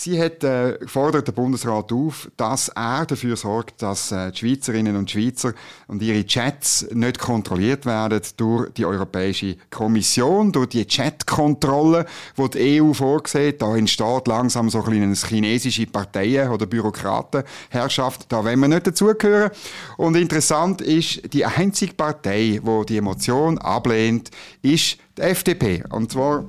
Sie 0.03 0.19
hat 0.19 0.43
äh, 0.45 0.79
gefordert 0.81 1.29
den 1.29 1.35
Bundesrat 1.35 1.93
auf, 1.93 2.31
dass 2.39 2.71
er 2.71 3.05
dafür 3.05 3.37
sorgt, 3.37 3.83
dass 3.83 4.11
äh, 4.11 4.33
die 4.33 4.39
Schweizerinnen 4.39 4.97
und 4.97 5.11
Schweizer 5.11 5.53
und 5.89 6.01
ihre 6.01 6.25
Chats 6.25 6.87
nicht 6.95 7.19
kontrolliert 7.19 7.85
werden 7.85 8.19
durch 8.39 8.73
die 8.73 8.87
Europäische 8.87 9.59
Kommission, 9.69 10.53
durch 10.53 10.69
die 10.69 10.87
Chatkontrolle, 10.87 12.07
die 12.39 12.49
die 12.49 12.81
EU 12.81 12.95
vorsieht. 12.95 13.61
Da 13.61 13.77
entsteht 13.77 14.27
langsam 14.27 14.71
so 14.71 14.83
ein 14.83 15.03
eine 15.03 15.15
chinesische 15.15 15.87
Parteien- 15.87 16.49
oder 16.49 16.65
Bürokratenherrschaft. 16.65 18.25
Da 18.33 18.43
wollen 18.43 18.61
wir 18.61 18.69
nicht 18.69 18.87
dazugehören. 18.87 19.51
Und 19.99 20.17
interessant 20.17 20.81
ist, 20.81 21.31
die 21.35 21.45
einzige 21.45 21.93
Partei, 21.93 22.59
die 22.65 22.87
die 22.89 23.03
Motion 23.03 23.59
ablehnt, 23.59 24.31
ist 24.63 24.97
die 25.19 25.21
FDP. 25.21 25.85
Und 25.91 26.11
zwar 26.11 26.47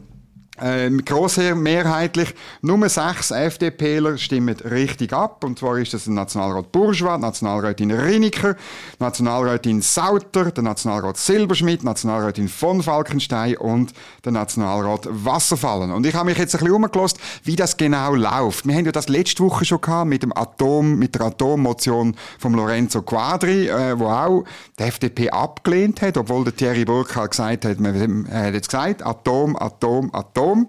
ähm, 0.60 1.04
große 1.04 1.56
mehrheitlich. 1.56 2.36
Nur 2.62 2.88
sechs 2.90 3.32
FDPler 3.32 4.18
stimmen 4.18 4.56
richtig 4.60 5.14
ab. 5.14 5.44
Und 5.44 5.60
zwar 5.60 5.78
ist 5.78 5.94
das 5.94 6.04
der 6.04 6.14
Nationalrat 6.14 6.72
Bourgeois, 6.72 7.18
Nationalrätin 7.18 7.92
Riniker, 7.92 8.56
Nationalrätin 9.00 9.82
Sauter, 9.82 10.52
der 10.52 10.64
Nationalrat 10.64 11.18
Silberschmidt, 11.18 11.84
Nationalrätin 11.84 12.50
von 12.50 12.84
Falkenstein 12.84 13.58
und 13.58 13.94
der 14.26 14.34
Nationalrat 14.34 15.08
Wasserfallen. 15.10 15.92
Und 15.92 16.06
ich 16.06 16.16
habe 16.16 16.26
mich 16.26 16.38
jetzt 16.38 16.54
ein 16.56 16.60
bisschen 16.60 16.76
umgelost, 16.76 17.18
wie 17.44 17.56
das 17.56 17.78
genau 17.78 18.14
läuft. 18.14 18.68
Wir 18.68 18.76
haben 18.76 18.86
ja 18.86 18.92
das 18.92 19.08
letzte 19.08 19.44
Woche 19.44 19.64
schon 19.64 19.80
gehabt 19.80 20.10
mit 20.10 20.22
dem 20.22 20.36
Atom, 20.36 20.98
mit 21.00 21.16
der 21.16 21.28
Atommotion 21.28 22.16
von 22.40 22.54
Lorenzo 22.54 23.02
Quadri, 23.02 23.70
äh, 23.70 23.98
wo 23.98 24.08
auch 24.08 24.44
die 24.78 24.84
FDP 24.84 25.30
abgelehnt 25.30 26.02
hat, 26.02 26.18
obwohl 26.18 26.44
der 26.44 26.56
Thierry 26.56 26.84
Burkhardt 26.84 27.32
gesagt 27.32 27.66
hat, 27.66 27.80
man 27.80 28.28
hat 28.30 28.54
jetzt 28.54 28.70
gesagt, 28.70 29.06
Atom, 29.06 29.56
Atom, 29.56 30.14
Atom. 30.14 30.41
Strom. 30.42 30.68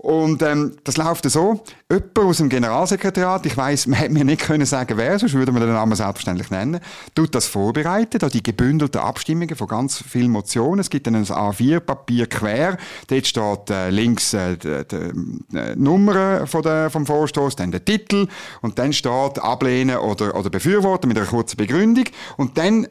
Und 0.00 0.42
ähm, 0.42 0.76
das 0.84 0.96
läuft 0.96 1.28
so. 1.28 1.60
Jemand 1.90 2.18
aus 2.18 2.36
dem 2.36 2.48
Generalsekretariat, 2.48 3.44
ich 3.46 3.56
weiß, 3.56 3.86
man 3.88 3.98
hätte 3.98 4.12
mir 4.14 4.24
nicht 4.24 4.42
können 4.42 4.64
sagen, 4.64 4.96
wer, 4.96 5.18
sonst 5.18 5.34
würde 5.34 5.50
man 5.50 5.60
den 5.60 5.72
Namen 5.72 5.96
selbstverständlich 5.96 6.50
nennen, 6.50 6.78
tut 7.16 7.34
das 7.34 7.46
vorbereiten, 7.46 8.20
da 8.20 8.28
die 8.28 8.42
gebündelten 8.42 9.00
Abstimmungen 9.00 9.56
von 9.56 9.66
ganz 9.66 10.00
vielen 10.08 10.30
Motionen. 10.30 10.78
Es 10.78 10.90
gibt 10.90 11.08
dann 11.08 11.16
ein 11.16 11.24
A4-Papier 11.24 12.28
quer, 12.28 12.76
dort 13.08 13.26
steht 13.26 13.70
äh, 13.70 13.90
links 13.90 14.34
äh, 14.34 14.56
die, 14.56 14.84
die, 14.88 15.56
äh, 15.56 15.74
Nummer 15.74 16.46
von 16.46 16.62
der, 16.62 16.90
vom 16.90 17.04
Vorstoß, 17.04 17.56
dann 17.56 17.72
der 17.72 17.84
Titel 17.84 18.28
und 18.62 18.78
dann 18.78 18.92
steht 18.92 19.40
ablehnen 19.40 19.96
oder, 19.96 20.36
oder 20.36 20.48
befürworten 20.48 21.08
mit 21.08 21.18
einer 21.18 21.26
kurzen 21.26 21.56
Begründung 21.56 22.04
und 22.36 22.56
dann 22.56 22.86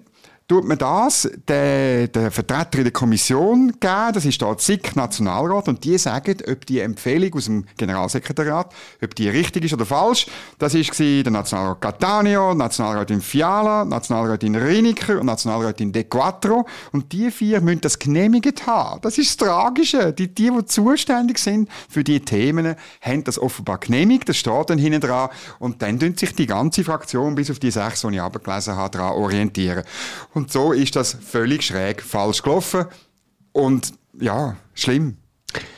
tut 0.48 0.66
man 0.66 0.78
das 0.78 1.30
der, 1.48 2.08
der 2.08 2.32
Vertreter 2.32 2.78
in 2.78 2.86
der 2.86 2.94
Kommission 2.94 3.74
geben, 3.80 4.14
das 4.14 4.24
ist 4.26 4.42
der 4.42 4.56
SIK 4.58 4.96
Nationalrat, 4.96 5.68
und 5.68 5.84
die 5.84 5.98
sagen, 5.98 6.38
ob 6.50 6.66
die 6.66 6.80
Empfehlung 6.80 7.34
aus 7.34 7.46
dem 7.46 7.66
Generalsekretariat, 7.76 8.74
ob 9.04 9.16
die 9.16 9.28
richtig 9.28 9.66
ist 9.66 9.74
oder 9.74 9.86
falsch. 9.86 10.28
Das 10.58 10.74
ist 10.74 10.98
der 10.98 11.30
Nationalrat 11.30 11.82
Catania, 11.82 12.54
Nationalrätin 12.54 13.22
Fiala, 13.22 13.84
Nationalrätin 13.84 14.56
Riniker 14.56 15.20
und 15.20 15.26
Nationalrätin 15.26 15.92
De 15.92 16.06
Quattro. 16.06 16.66
Und 16.94 17.12
die 17.12 17.30
vier 17.30 17.60
müssen 17.60 17.82
das 17.82 18.00
genehmigt 18.00 18.66
haben. 18.66 19.02
Das 19.02 19.18
ist 19.18 19.42
das 19.42 19.48
Tragische. 19.48 20.14
Die, 20.14 20.34
die, 20.34 20.50
die 20.50 20.66
zuständig 20.66 21.40
sind 21.40 21.70
für 21.90 22.04
die 22.04 22.22
Themen, 22.22 22.76
haben 23.02 23.24
das 23.24 23.38
offenbar 23.38 23.80
genehmigt. 23.80 24.30
Das 24.30 24.38
steht 24.38 24.70
dann 24.70 24.78
hinten 24.78 25.02
dran. 25.02 25.30
Und 25.60 25.82
dann 25.82 26.00
tun 26.00 26.16
sich 26.16 26.34
die 26.34 26.46
ganze 26.46 26.84
Fraktion 26.84 27.36
bis 27.36 27.52
auf 27.52 27.60
die 27.60 27.72
sechs, 27.72 28.02
die 28.02 28.16
ich 28.16 28.22
abgelesen 28.22 28.76
habe, 28.76 28.98
daran 28.98 29.14
orientieren. 29.14 29.84
Und 30.38 30.52
so 30.52 30.72
ist 30.72 30.96
das 30.96 31.14
völlig 31.20 31.64
schräg 31.64 32.00
falsch 32.00 32.44
gelaufen. 32.44 32.86
Und 33.54 33.92
ja, 34.22 34.56
schlimm. 34.76 35.18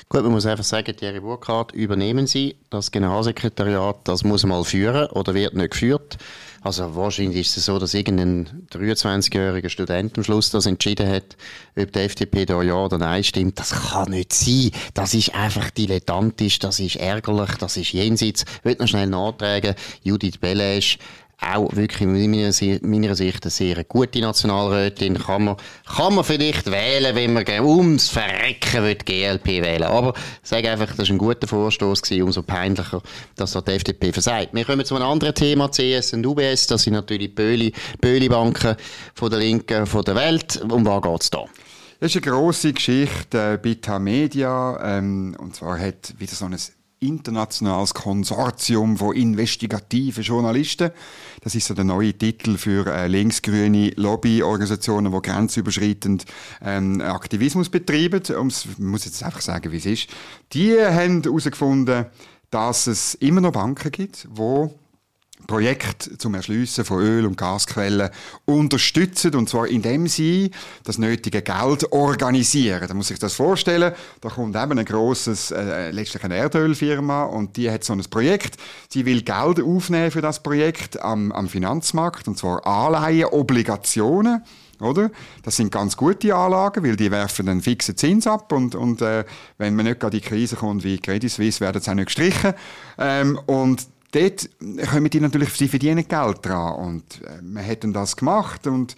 Gut, 0.10 0.24
man 0.24 0.34
muss 0.34 0.46
einfach 0.46 0.66
sagen, 0.66 0.98
Thierry 0.98 1.22
Burkhardt 1.22 1.72
übernehmen 1.72 2.28
Sie 2.28 2.58
das 2.70 2.92
Generalsekretariat, 2.92 4.00
das 4.04 4.26
muss 4.26 4.46
mal 4.46 4.66
führen 4.66 5.10
oder 5.12 5.34
wird 5.34 5.54
nicht 5.54 5.72
geführt. 5.72 6.18
Also 6.62 6.94
wahrscheinlich 6.94 7.48
ist 7.48 7.56
es 7.56 7.66
so, 7.66 7.80
dass 7.80 7.94
irgendein 7.94 8.68
23-jähriger 8.74 9.70
Student 9.70 10.18
am 10.18 10.26
Schluss 10.26 10.50
das 10.50 10.66
entschieden 10.66 11.08
hat, 11.08 11.38
ob 11.78 11.94
die 11.94 12.00
FDP 12.00 12.46
da 12.46 12.62
ja 12.62 12.74
oder 12.74 12.98
nein 12.98 13.24
stimmt. 13.24 13.58
Das 13.62 13.70
kann 13.70 14.10
nicht 14.10 14.34
sein. 14.34 14.72
Das 14.94 15.14
ist 15.14 15.34
einfach 15.34 15.72
dilettantisch, 15.72 16.60
das 16.60 16.82
ist 16.82 16.98
ärgerlich, 16.98 17.52
das 17.60 17.78
ist 17.78 17.94
jenseits. 17.94 18.44
Ich 18.44 18.66
will 18.66 18.76
noch 18.78 18.90
schnell 18.90 19.08
nachtragen, 19.08 19.76
Judith 20.04 20.38
Belesch 20.38 20.98
auch 21.42 21.74
wirklich 21.76 22.08
meiner, 22.08 22.52
meiner 22.82 23.16
Sicht 23.16 23.44
eine 23.44 23.52
sehr 23.52 23.84
gute 23.86 24.20
Nationalrätin. 24.20 25.18
Kann 25.18 25.46
man, 25.46 25.56
kann 25.86 26.16
man 26.16 26.24
vielleicht 26.24 26.70
wählen, 26.70 27.16
wenn 27.16 27.34
man 27.34 27.46
ums 27.62 28.10
Verrecken 28.10 28.84
will, 28.84 28.96
GLP 28.96 29.64
wählen. 29.64 29.84
Aber 29.84 30.14
ich 30.44 30.50
sage 30.50 30.70
einfach, 30.70 30.96
das 30.96 31.10
war 31.10 31.16
ein 31.16 31.18
guter 31.18 31.48
Vorstoß 31.48 32.02
gewesen, 32.02 32.24
umso 32.24 32.44
peinlicher, 32.44 33.02
dass 33.36 33.54
da 33.54 33.62
die 33.62 33.72
FDP 33.72 34.12
versagt. 34.12 34.50
Wir 34.54 34.66
kommen 34.66 34.86
zu 34.86 34.96
einem 34.96 35.08
anderen 35.08 35.34
Thema, 35.34 35.70
CS 35.70 36.14
und 36.14 36.26
UBS. 36.26 36.68
Das 36.68 36.84
sind 36.84 36.94
natürlich 36.94 37.34
die 37.36 37.74
Böli-Banken 38.02 38.76
von 39.14 39.30
der 39.30 39.40
Linken 39.40 39.86
von 39.86 40.04
der 40.04 40.16
Welt. 40.16 40.62
Um 40.70 40.86
was 40.86 41.02
geht's 41.02 41.30
da? 41.30 41.46
Das 42.02 42.16
ist 42.16 42.24
eine 42.24 42.32
grosse 42.32 42.72
Geschichte, 42.72 43.56
äh, 43.56 43.58
Bita 43.58 44.00
Media, 44.00 44.80
ähm, 44.82 45.36
und 45.38 45.54
zwar 45.54 45.78
hat 45.78 46.14
wieder 46.18 46.34
so 46.34 46.46
ein 46.46 46.56
internationales 47.00 47.94
Konsortium 47.94 48.98
von 48.98 49.16
investigativen 49.16 50.24
Journalisten. 50.24 50.92
Das 51.42 51.56
ist 51.56 51.68
so 51.68 51.74
der 51.74 51.86
neue 51.86 52.14
Titel 52.14 52.58
für 52.58 52.88
äh, 52.88 53.08
linksgrüne 53.08 53.92
Lobbyorganisationen, 53.96 55.12
die 55.12 55.22
grenzüberschreitend 55.22 56.26
ähm, 56.62 57.02
Aktivismus 57.02 57.70
betreiben. 57.70 58.22
Um's, 58.38 58.68
muss 58.78 59.06
jetzt 59.06 59.24
einfach 59.24 59.42
sagen, 59.42 59.72
wie 59.72 59.78
es 59.78 59.86
ist. 59.86 60.08
Die 60.54 60.76
haben 60.80 61.24
herausgefunden, 61.24 62.06
dass 62.50 62.88
es 62.88 63.16
immer 63.16 63.42
noch 63.42 63.52
Banken 63.52 63.92
gibt, 63.92 64.28
wo 64.32 64.74
Projekt 65.50 66.12
zum 66.22 66.36
Erschliessen 66.36 66.86
von 66.86 67.02
Öl- 67.02 67.26
und 67.26 67.36
Gasquellen 67.36 68.12
unterstützen. 68.46 69.34
Und 69.34 69.50
zwar 69.50 69.66
indem 69.66 70.06
sie 70.06 70.52
das 70.84 71.00
nötige 71.00 71.42
Geld 71.42 71.92
organisieren. 71.92 72.88
Da 72.88 72.94
muss 72.94 73.10
ich 73.10 73.18
das 73.18 73.34
vorstellen. 73.34 73.94
Da 74.22 74.30
kommt 74.30 74.56
eben 74.56 74.78
ein 74.78 74.86
grosses, 74.86 75.50
äh, 75.50 75.90
letztlich 75.90 76.24
eine 76.24 76.36
Erdölfirma 76.36 77.24
und 77.24 77.58
die 77.58 77.72
hat 77.72 77.84
so 77.84 77.94
ein 77.94 78.04
Projekt. 78.12 78.58
Sie 78.90 79.08
will 79.08 79.24
Geld 79.24 79.60
aufnehmen 79.60 80.12
für 80.12 80.22
das 80.22 80.44
Projekt 80.44 81.02
am, 81.02 81.32
am 81.32 81.50
Finanzmarkt. 81.50 82.28
Und 82.28 82.38
zwar 82.38 82.68
Anleihen, 82.68 83.26
Obligationen. 83.26 84.44
Oder? 84.80 85.10
Das 85.42 85.56
sind 85.56 85.72
ganz 85.72 85.98
gute 85.98 86.36
Anlagen, 86.36 86.84
weil 86.84 86.96
die 86.96 87.10
werfen 87.10 87.50
einen 87.50 87.62
fixen 87.64 87.98
Zins 87.98 88.28
ab 88.28 88.54
und, 88.54 88.76
und 88.76 89.02
äh, 89.02 89.26
wenn 89.58 89.76
man 89.76 89.86
nicht 89.86 90.00
gerade 90.00 90.16
in 90.16 90.22
die 90.22 90.30
Krise 90.30 90.56
kommt 90.56 90.84
wie 90.84 91.00
Credit 91.00 91.30
Suisse, 91.30 91.60
werden 91.60 91.82
sie 91.82 91.90
auch 91.90 91.96
nicht 91.96 92.06
gestrichen. 92.06 92.54
Ähm, 93.00 93.40
und 93.48 93.88
dort 94.12 94.50
kommen 94.90 95.10
die 95.10 95.20
natürlich, 95.20 95.50
sie 95.50 95.68
verdienen 95.68 96.08
Geld 96.08 96.46
dran 96.46 96.76
und 96.76 97.04
äh, 97.24 97.42
man 97.42 97.66
hat 97.66 97.84
das 97.84 98.16
gemacht 98.16 98.68
und 98.68 98.96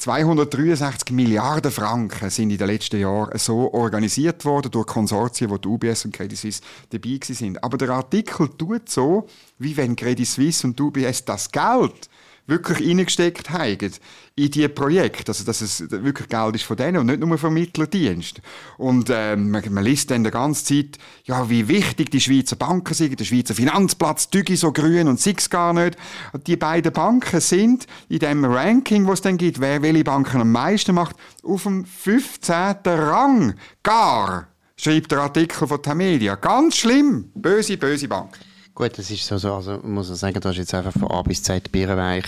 263 0.00 1.10
Milliarden 1.14 1.70
Franken 1.70 2.30
sind 2.30 2.50
in 2.50 2.56
den 2.56 2.68
letzten 2.68 3.00
Jahren 3.00 3.38
so 3.38 3.70
organisiert 3.74 4.46
worden 4.46 4.70
durch 4.70 4.86
Konsortien, 4.86 5.50
wo 5.50 5.58
die 5.58 5.68
UBS 5.68 6.06
und 6.06 6.14
Credit 6.14 6.38
Suisse 6.38 6.62
dabei 6.88 7.18
sind. 7.22 7.62
Aber 7.62 7.76
der 7.76 7.90
Artikel 7.90 8.48
tut 8.56 8.88
so, 8.88 9.28
wie 9.58 9.76
wenn 9.76 9.94
Credit 9.94 10.26
Suisse 10.26 10.66
und 10.66 10.80
UBS 10.80 11.26
das 11.26 11.52
Geld 11.52 12.08
wirklich 12.46 12.86
reingesteckt 12.86 13.50
haben 13.50 13.90
in 14.36 14.50
diese 14.50 14.68
Projekte. 14.68 15.30
Also, 15.30 15.44
dass 15.44 15.60
es 15.60 15.90
wirklich 15.90 16.28
Geld 16.28 16.54
ist 16.54 16.64
von 16.64 16.76
denen 16.76 16.98
und 16.98 17.06
nicht 17.06 17.20
nur 17.20 17.38
Vermittlerdienst. 17.38 18.40
Und 18.78 19.08
ähm, 19.10 19.50
man, 19.50 19.62
man 19.70 19.84
liest 19.84 20.10
dann 20.10 20.24
die 20.24 20.30
ganze 20.30 20.64
Zeit, 20.64 20.98
ja, 21.24 21.48
wie 21.48 21.68
wichtig 21.68 22.10
die 22.10 22.20
Schweizer 22.20 22.56
Banken 22.56 22.94
sind, 22.94 23.18
der 23.18 23.24
Schweizer 23.24 23.54
Finanzplatz, 23.54 24.30
Tügi 24.30 24.56
so 24.56 24.72
grün 24.72 25.08
und 25.08 25.20
six 25.20 25.50
gar 25.50 25.72
nicht. 25.72 25.96
Die 26.46 26.56
beiden 26.56 26.92
Banken 26.92 27.40
sind 27.40 27.86
in 28.08 28.18
dem 28.18 28.44
Ranking, 28.44 29.06
wo 29.06 29.12
es 29.12 29.22
dann 29.22 29.36
gibt, 29.36 29.60
wer 29.60 29.82
welche 29.82 30.04
Banken 30.04 30.40
am 30.40 30.52
meisten 30.52 30.94
macht, 30.94 31.16
auf 31.42 31.64
dem 31.64 31.84
15. 31.84 32.54
Rang. 32.84 33.54
Gar, 33.82 34.48
schreibt 34.76 35.12
der 35.12 35.20
Artikel 35.20 35.68
von 35.68 35.82
Tamedia. 35.82 36.36
Ganz 36.36 36.76
schlimm. 36.76 37.30
Böse, 37.34 37.76
böse 37.76 38.08
Bank. 38.08 38.38
Gut, 38.80 38.96
das 38.96 39.10
ist 39.10 39.26
so, 39.26 39.36
so 39.36 39.56
also 39.56 39.78
muss 39.82 40.08
man 40.08 40.16
sagen, 40.16 40.40
das 40.40 40.52
ist 40.52 40.56
jetzt 40.56 40.72
einfach 40.72 40.98
von 40.98 41.10
A 41.10 41.20
bis 41.20 41.42
Z 41.42 41.70
Bierenweich 41.70 42.24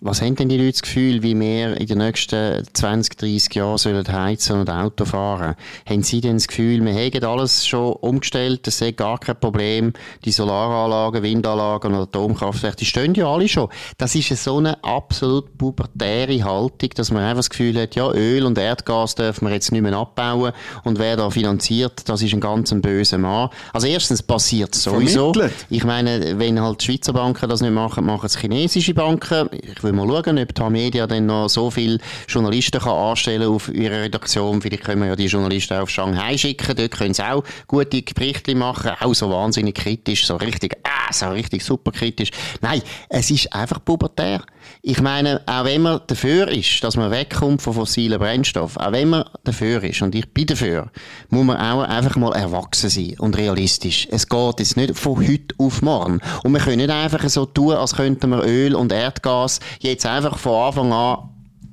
was 0.00 0.22
haben 0.22 0.36
denn 0.36 0.48
die 0.48 0.58
Leute 0.58 0.72
das 0.72 0.82
Gefühl, 0.82 1.22
wie 1.22 1.38
wir 1.38 1.76
in 1.80 1.86
den 1.86 1.98
nächsten 1.98 2.62
20, 2.72 3.16
30 3.16 3.54
Jahren 3.54 3.78
sollen 3.78 4.06
heizen 4.06 4.60
und 4.60 4.70
Auto 4.70 5.04
fahren? 5.04 5.54
Haben 5.88 6.02
sie 6.02 6.20
denn 6.20 6.36
das 6.36 6.48
Gefühl, 6.48 6.84
wir 6.84 6.94
haben 6.94 7.24
alles 7.24 7.66
schon 7.66 7.92
umgestellt, 7.94 8.66
das 8.66 8.80
ist 8.80 8.96
gar 8.96 9.18
kein 9.18 9.38
Problem, 9.38 9.92
die 10.24 10.32
Solaranlagen, 10.32 11.22
Windanlagen 11.22 11.94
und 11.94 12.00
Atomkraftwerke, 12.00 12.76
die 12.76 12.84
stehen 12.84 13.14
ja 13.14 13.26
alle 13.26 13.48
schon. 13.48 13.68
Das 13.98 14.14
ist 14.14 14.28
so 14.42 14.58
eine 14.58 14.82
absolut 14.84 15.56
pubertäre 15.58 16.44
Haltung, 16.44 16.90
dass 16.94 17.10
man 17.10 17.22
einfach 17.22 17.38
das 17.38 17.50
Gefühl 17.50 17.80
hat, 17.80 17.94
ja, 17.94 18.10
Öl 18.12 18.44
und 18.44 18.58
Erdgas 18.58 19.14
dürfen 19.14 19.48
wir 19.48 19.54
jetzt 19.54 19.72
nicht 19.72 19.82
mehr 19.82 19.94
abbauen 19.94 20.52
und 20.84 20.98
wer 20.98 21.16
da 21.16 21.30
finanziert, 21.30 22.08
das 22.08 22.22
ist 22.22 22.32
ein 22.32 22.40
ganz 22.40 22.74
böser 22.74 23.18
Mann. 23.18 23.50
Also 23.72 23.86
erstens 23.86 24.22
passiert 24.22 24.74
sowieso. 24.74 25.32
Vermittelt. 25.32 25.66
Ich 25.70 25.84
meine, 25.84 26.38
wenn 26.38 26.60
halt 26.60 26.80
die 26.80 26.86
Schweizer 26.86 27.12
Banken 27.12 27.48
das 27.48 27.60
nicht 27.60 27.72
machen, 27.72 28.04
machen 28.04 28.26
es 28.26 28.38
chinesische 28.38 28.94
Banken. 28.94 29.48
Ich 29.52 29.82
will 29.82 29.92
mal 29.96 30.06
schauen, 30.06 30.38
ob 30.38 30.54
die 30.54 30.70
Media 30.70 31.06
dann 31.06 31.26
noch 31.26 31.48
so 31.48 31.70
viele 31.70 31.98
Journalisten 32.28 32.80
kann 32.80 32.92
anstellen 32.92 33.48
auf 33.48 33.68
ihrer 33.68 34.02
Redaktion. 34.02 34.60
Vielleicht 34.60 34.84
können 34.84 35.02
wir 35.02 35.08
ja 35.08 35.16
die 35.16 35.26
Journalisten 35.26 35.74
auf 35.74 35.90
Shanghai 35.90 36.36
schicken. 36.36 36.76
Dort 36.76 36.92
können 36.92 37.14
sie 37.14 37.24
auch 37.24 37.42
gute 37.66 38.02
Berichte 38.02 38.54
machen. 38.54 38.92
Auch 39.00 39.14
so 39.14 39.30
wahnsinnig 39.30 39.74
kritisch, 39.74 40.26
so 40.26 40.36
richtig, 40.36 40.76
ah, 40.84 41.12
so 41.12 41.28
richtig 41.28 41.64
super 41.64 41.92
kritisch. 41.92 42.30
Nein, 42.60 42.82
es 43.08 43.30
ist 43.30 43.52
einfach 43.52 43.84
pubertär. 43.84 44.42
Ich 44.82 45.00
meine, 45.00 45.42
auch 45.46 45.64
wenn 45.64 45.82
man 45.82 46.00
dafür 46.06 46.48
ist, 46.48 46.82
dass 46.82 46.96
man 46.96 47.10
wegkommt 47.10 47.62
von 47.62 47.74
fossilen 47.74 48.18
Brennstoffen, 48.18 48.82
auch 48.82 48.92
wenn 48.92 49.10
man 49.10 49.24
dafür 49.44 49.82
ist, 49.82 50.02
und 50.02 50.14
ich 50.14 50.28
bin 50.32 50.46
dafür, 50.46 50.90
muss 51.30 51.44
man 51.44 51.56
auch 51.56 51.82
einfach 51.82 52.16
mal 52.16 52.32
erwachsen 52.32 52.90
sein 52.90 53.14
und 53.18 53.36
realistisch. 53.36 54.08
Es 54.10 54.28
geht 54.28 54.58
jetzt 54.58 54.76
nicht 54.76 54.96
von 54.96 55.16
heute 55.18 55.54
auf 55.58 55.82
morgen. 55.82 56.20
Und 56.42 56.52
wir 56.52 56.60
können 56.60 56.78
nicht 56.78 56.90
einfach 56.90 57.28
so 57.28 57.46
tun, 57.46 57.74
als 57.74 57.94
könnten 57.94 58.30
wir 58.30 58.44
Öl 58.44 58.74
und 58.74 58.92
Erdgas 58.92 59.60
jetzt 59.80 60.06
einfach 60.06 60.38
von 60.38 60.66
Anfang 60.66 60.92
an 60.92 61.30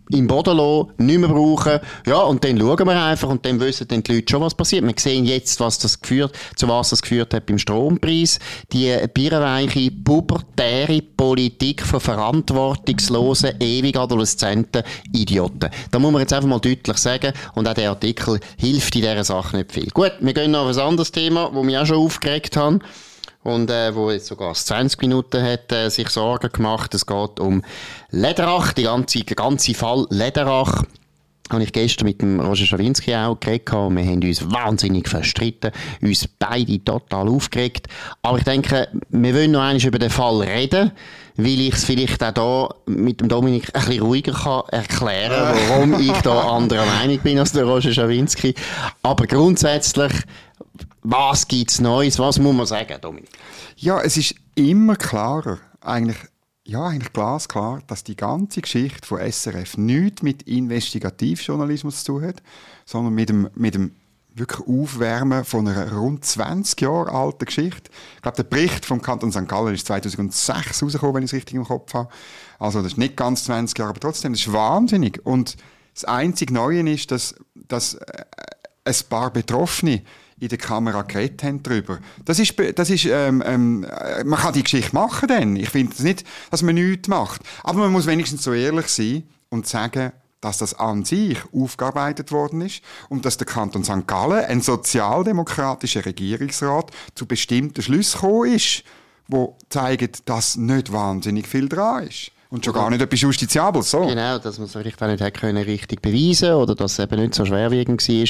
im 0.09 0.27
Boden 0.27 0.57
lassen, 0.57 0.91
nicht 0.97 1.19
mehr 1.19 1.29
brauchen. 1.29 1.79
Ja, 2.05 2.17
und 2.17 2.43
dann 2.43 2.57
schauen 2.57 2.87
wir 2.87 3.03
einfach 3.03 3.29
und 3.29 3.45
dann 3.45 3.59
wissen 3.59 3.87
dann 3.87 4.03
die 4.03 4.15
Leute 4.15 4.31
schon, 4.31 4.41
was 4.41 4.53
passiert. 4.53 4.85
Wir 4.85 4.93
sehen 4.97 5.25
jetzt, 5.25 5.59
was 5.59 5.79
das 5.79 5.99
geführt, 5.99 6.35
zu 6.55 6.67
was 6.67 6.89
das 6.89 7.01
geführt 7.01 7.33
hat 7.33 7.45
beim 7.45 7.57
Strompreis. 7.57 8.39
Die 8.71 8.95
birrenweiche, 9.13 9.91
pubertäre 9.91 11.01
Politik 11.01 11.81
von 11.83 11.99
verantwortungslosen, 11.99 13.55
ewig 13.59 13.97
adoleszenten 13.97 14.83
Idioten. 15.13 15.69
Da 15.91 15.99
muss 15.99 16.11
man 16.11 16.21
jetzt 16.21 16.33
einfach 16.33 16.49
mal 16.49 16.59
deutlich 16.59 16.97
sagen 16.97 17.33
und 17.55 17.67
auch 17.67 17.73
der 17.73 17.89
Artikel 17.89 18.39
hilft 18.57 18.95
in 18.95 19.01
dieser 19.01 19.23
Sache 19.23 19.57
nicht 19.57 19.71
viel. 19.71 19.89
Gut, 19.89 20.13
wir 20.19 20.33
gehen 20.33 20.51
noch 20.51 20.67
auf 20.67 20.77
ein 20.77 20.83
anderes 20.83 21.11
Thema, 21.11 21.49
das 21.53 21.63
mich 21.63 21.77
auch 21.77 21.85
schon 21.85 21.97
aufgeregt 21.97 22.57
hat 22.57 22.81
und 23.43 23.69
äh, 23.69 23.93
wo 23.95 24.09
jetzt 24.09 24.27
sogar 24.27 24.53
20 24.53 25.01
Minuten 25.01 25.43
hat 25.43 25.71
äh, 25.71 25.89
sich 25.89 26.09
Sorgen 26.09 26.51
gemacht. 26.51 26.93
Es 26.93 27.05
geht 27.05 27.39
um 27.39 27.63
Lederach, 28.09 28.73
die 28.73 28.83
ganze, 28.83 29.19
der 29.19 29.35
ganze 29.35 29.73
Fall 29.73 30.05
Lederach 30.09 30.83
habe 31.51 31.63
ich 31.63 31.73
gestern 31.73 32.07
mit 32.07 32.21
dem 32.21 32.39
Roger 32.39 32.65
Schawinski 32.65 33.13
auch 33.15 33.39
geredet 33.39 33.71
wir 33.71 34.05
haben 34.05 34.23
uns 34.23 34.51
wahnsinnig 34.51 35.07
verstritten, 35.07 35.71
uns 36.01 36.27
beide 36.39 36.83
total 36.83 37.27
aufgeregt. 37.27 37.87
Aber 38.21 38.37
ich 38.37 38.43
denke, 38.43 38.87
wir 39.09 39.35
wollen 39.35 39.51
noch 39.51 39.61
einmal 39.61 39.85
über 39.85 39.99
den 39.99 40.09
Fall 40.09 40.41
reden, 40.41 40.91
weil 41.35 41.59
ich 41.59 41.73
es 41.73 41.83
vielleicht 41.83 42.23
auch 42.23 42.31
da 42.31 42.69
mit 42.85 43.19
dem 43.19 43.27
Dominik 43.27 43.69
ein 43.73 43.85
bisschen 43.85 44.03
ruhiger 44.03 44.33
kann 44.33 44.63
erklären, 44.71 45.55
warum 45.67 45.99
ich 45.99 46.17
da 46.21 46.55
anderer 46.55 46.85
Meinung 46.85 47.19
bin 47.19 47.39
als 47.39 47.51
der 47.51 47.65
Roger 47.65 47.93
Schawinski. 47.93 48.55
Aber 49.01 49.27
grundsätzlich 49.27 50.13
was 51.01 51.47
gibt 51.47 51.71
es 51.71 51.79
Neues? 51.79 52.19
Was 52.19 52.39
muss 52.39 52.55
man 52.55 52.65
sagen, 52.65 52.97
Dominik? 53.01 53.29
Ja, 53.77 54.01
es 54.01 54.17
ist 54.17 54.35
immer 54.55 54.95
klarer, 54.95 55.59
eigentlich, 55.81 56.17
ja, 56.65 56.85
eigentlich 56.85 57.13
glasklar, 57.13 57.81
dass 57.87 58.03
die 58.03 58.15
ganze 58.15 58.61
Geschichte 58.61 59.05
von 59.07 59.19
SRF 59.19 59.77
nichts 59.77 60.21
mit 60.21 60.43
Investigativjournalismus 60.43 62.03
zu 62.03 62.13
tun 62.13 62.23
hat, 62.23 62.41
sondern 62.85 63.13
mit 63.13 63.29
dem, 63.29 63.49
mit 63.55 63.75
dem 63.75 63.95
wirklich 64.35 64.67
Aufwärmen 64.67 65.45
von 65.45 65.67
einer 65.67 65.93
rund 65.93 66.25
20 66.25 66.81
Jahre 66.81 67.11
alten 67.11 67.45
Geschichte. 67.45 67.91
Ich 68.15 68.21
glaube, 68.21 68.37
der 68.37 68.43
Bericht 68.43 68.85
vom 68.85 69.01
Kanton 69.01 69.31
St. 69.31 69.47
Gallen 69.47 69.75
ist 69.75 69.85
2006 69.87 70.81
rausgekommen, 70.81 71.15
wenn 71.15 71.23
ich 71.23 71.29
es 71.29 71.35
richtig 71.35 71.55
im 71.55 71.65
Kopf 71.65 71.93
habe. 71.93 72.09
Also 72.57 72.81
das 72.81 72.93
ist 72.93 72.97
nicht 72.97 73.15
ganz 73.15 73.43
20 73.45 73.77
Jahre, 73.77 73.91
aber 73.91 73.99
trotzdem, 73.99 74.33
das 74.33 74.41
ist 74.41 74.51
wahnsinnig. 74.51 75.23
Und 75.23 75.55
das 75.93 76.05
einzige 76.05 76.53
Neue 76.53 76.89
ist, 76.89 77.11
dass, 77.11 77.35
dass 77.53 77.95
äh, 77.95 78.25
ein 78.85 78.95
paar 79.09 79.31
Betroffene 79.31 80.01
in 80.43 80.49
der 80.49 80.57
Kamera 80.57 81.03
geredet 81.03 81.41
haben 81.41 81.63
darüber. 81.63 81.99
Das 82.25 82.37
ist, 82.37 82.55
das 82.75 82.89
ist, 82.89 83.05
ähm, 83.05 83.41
ähm, 83.45 83.87
man 84.25 84.39
kann 84.39 84.53
die 84.53 84.63
Geschichte 84.63 84.93
machen 84.93 85.29
dann. 85.29 85.55
Ich 85.55 85.69
finde 85.69 85.93
es 85.93 85.99
nicht, 85.99 86.25
dass 86.51 86.61
man 86.63 86.75
nichts 86.75 87.07
macht. 87.07 87.41
Aber 87.63 87.79
man 87.79 87.93
muss 87.93 88.07
wenigstens 88.07 88.43
so 88.43 88.51
ehrlich 88.51 88.87
sein 88.89 89.23
und 89.49 89.67
sagen, 89.67 90.11
dass 90.41 90.57
das 90.57 90.73
an 90.73 91.05
sich 91.05 91.37
aufgearbeitet 91.53 92.33
worden 92.33 92.59
ist 92.59 92.81
und 93.07 93.23
dass 93.23 93.37
der 93.37 93.47
Kanton 93.47 93.85
St. 93.85 94.05
Gallen, 94.05 94.43
ein 94.43 94.59
sozialdemokratischer 94.59 96.05
Regierungsrat, 96.05 96.91
zu 97.15 97.25
bestimmten 97.25 97.81
Schlüssen 97.81 98.19
gekommen 98.19 98.53
ist, 98.53 98.83
wo 99.29 99.57
zeigen, 99.69 100.09
dass 100.25 100.57
nicht 100.57 100.91
wahnsinnig 100.91 101.47
viel 101.47 101.69
dran 101.69 102.07
ist. 102.07 102.32
Und 102.53 102.63
schon 102.63 102.75
gar 102.75 102.87
nicht 102.91 103.01
etwas 103.01 103.19
Justiziables, 103.19 103.89
so. 103.89 104.05
Genau, 104.05 104.37
dass 104.37 104.59
man 104.59 104.67
es 104.67 104.73
vielleicht 104.73 105.01
auch 105.01 105.07
nicht 105.07 105.21
hätte 105.21 105.39
können 105.39 105.63
richtig 105.63 106.03
beweisen 106.03 106.53
oder 106.53 106.75
dass 106.75 106.91
es 106.91 106.99
eben 106.99 107.19
nicht 107.19 107.33
so 107.33 107.45
schwerwiegend 107.45 108.07
war. 108.07 108.27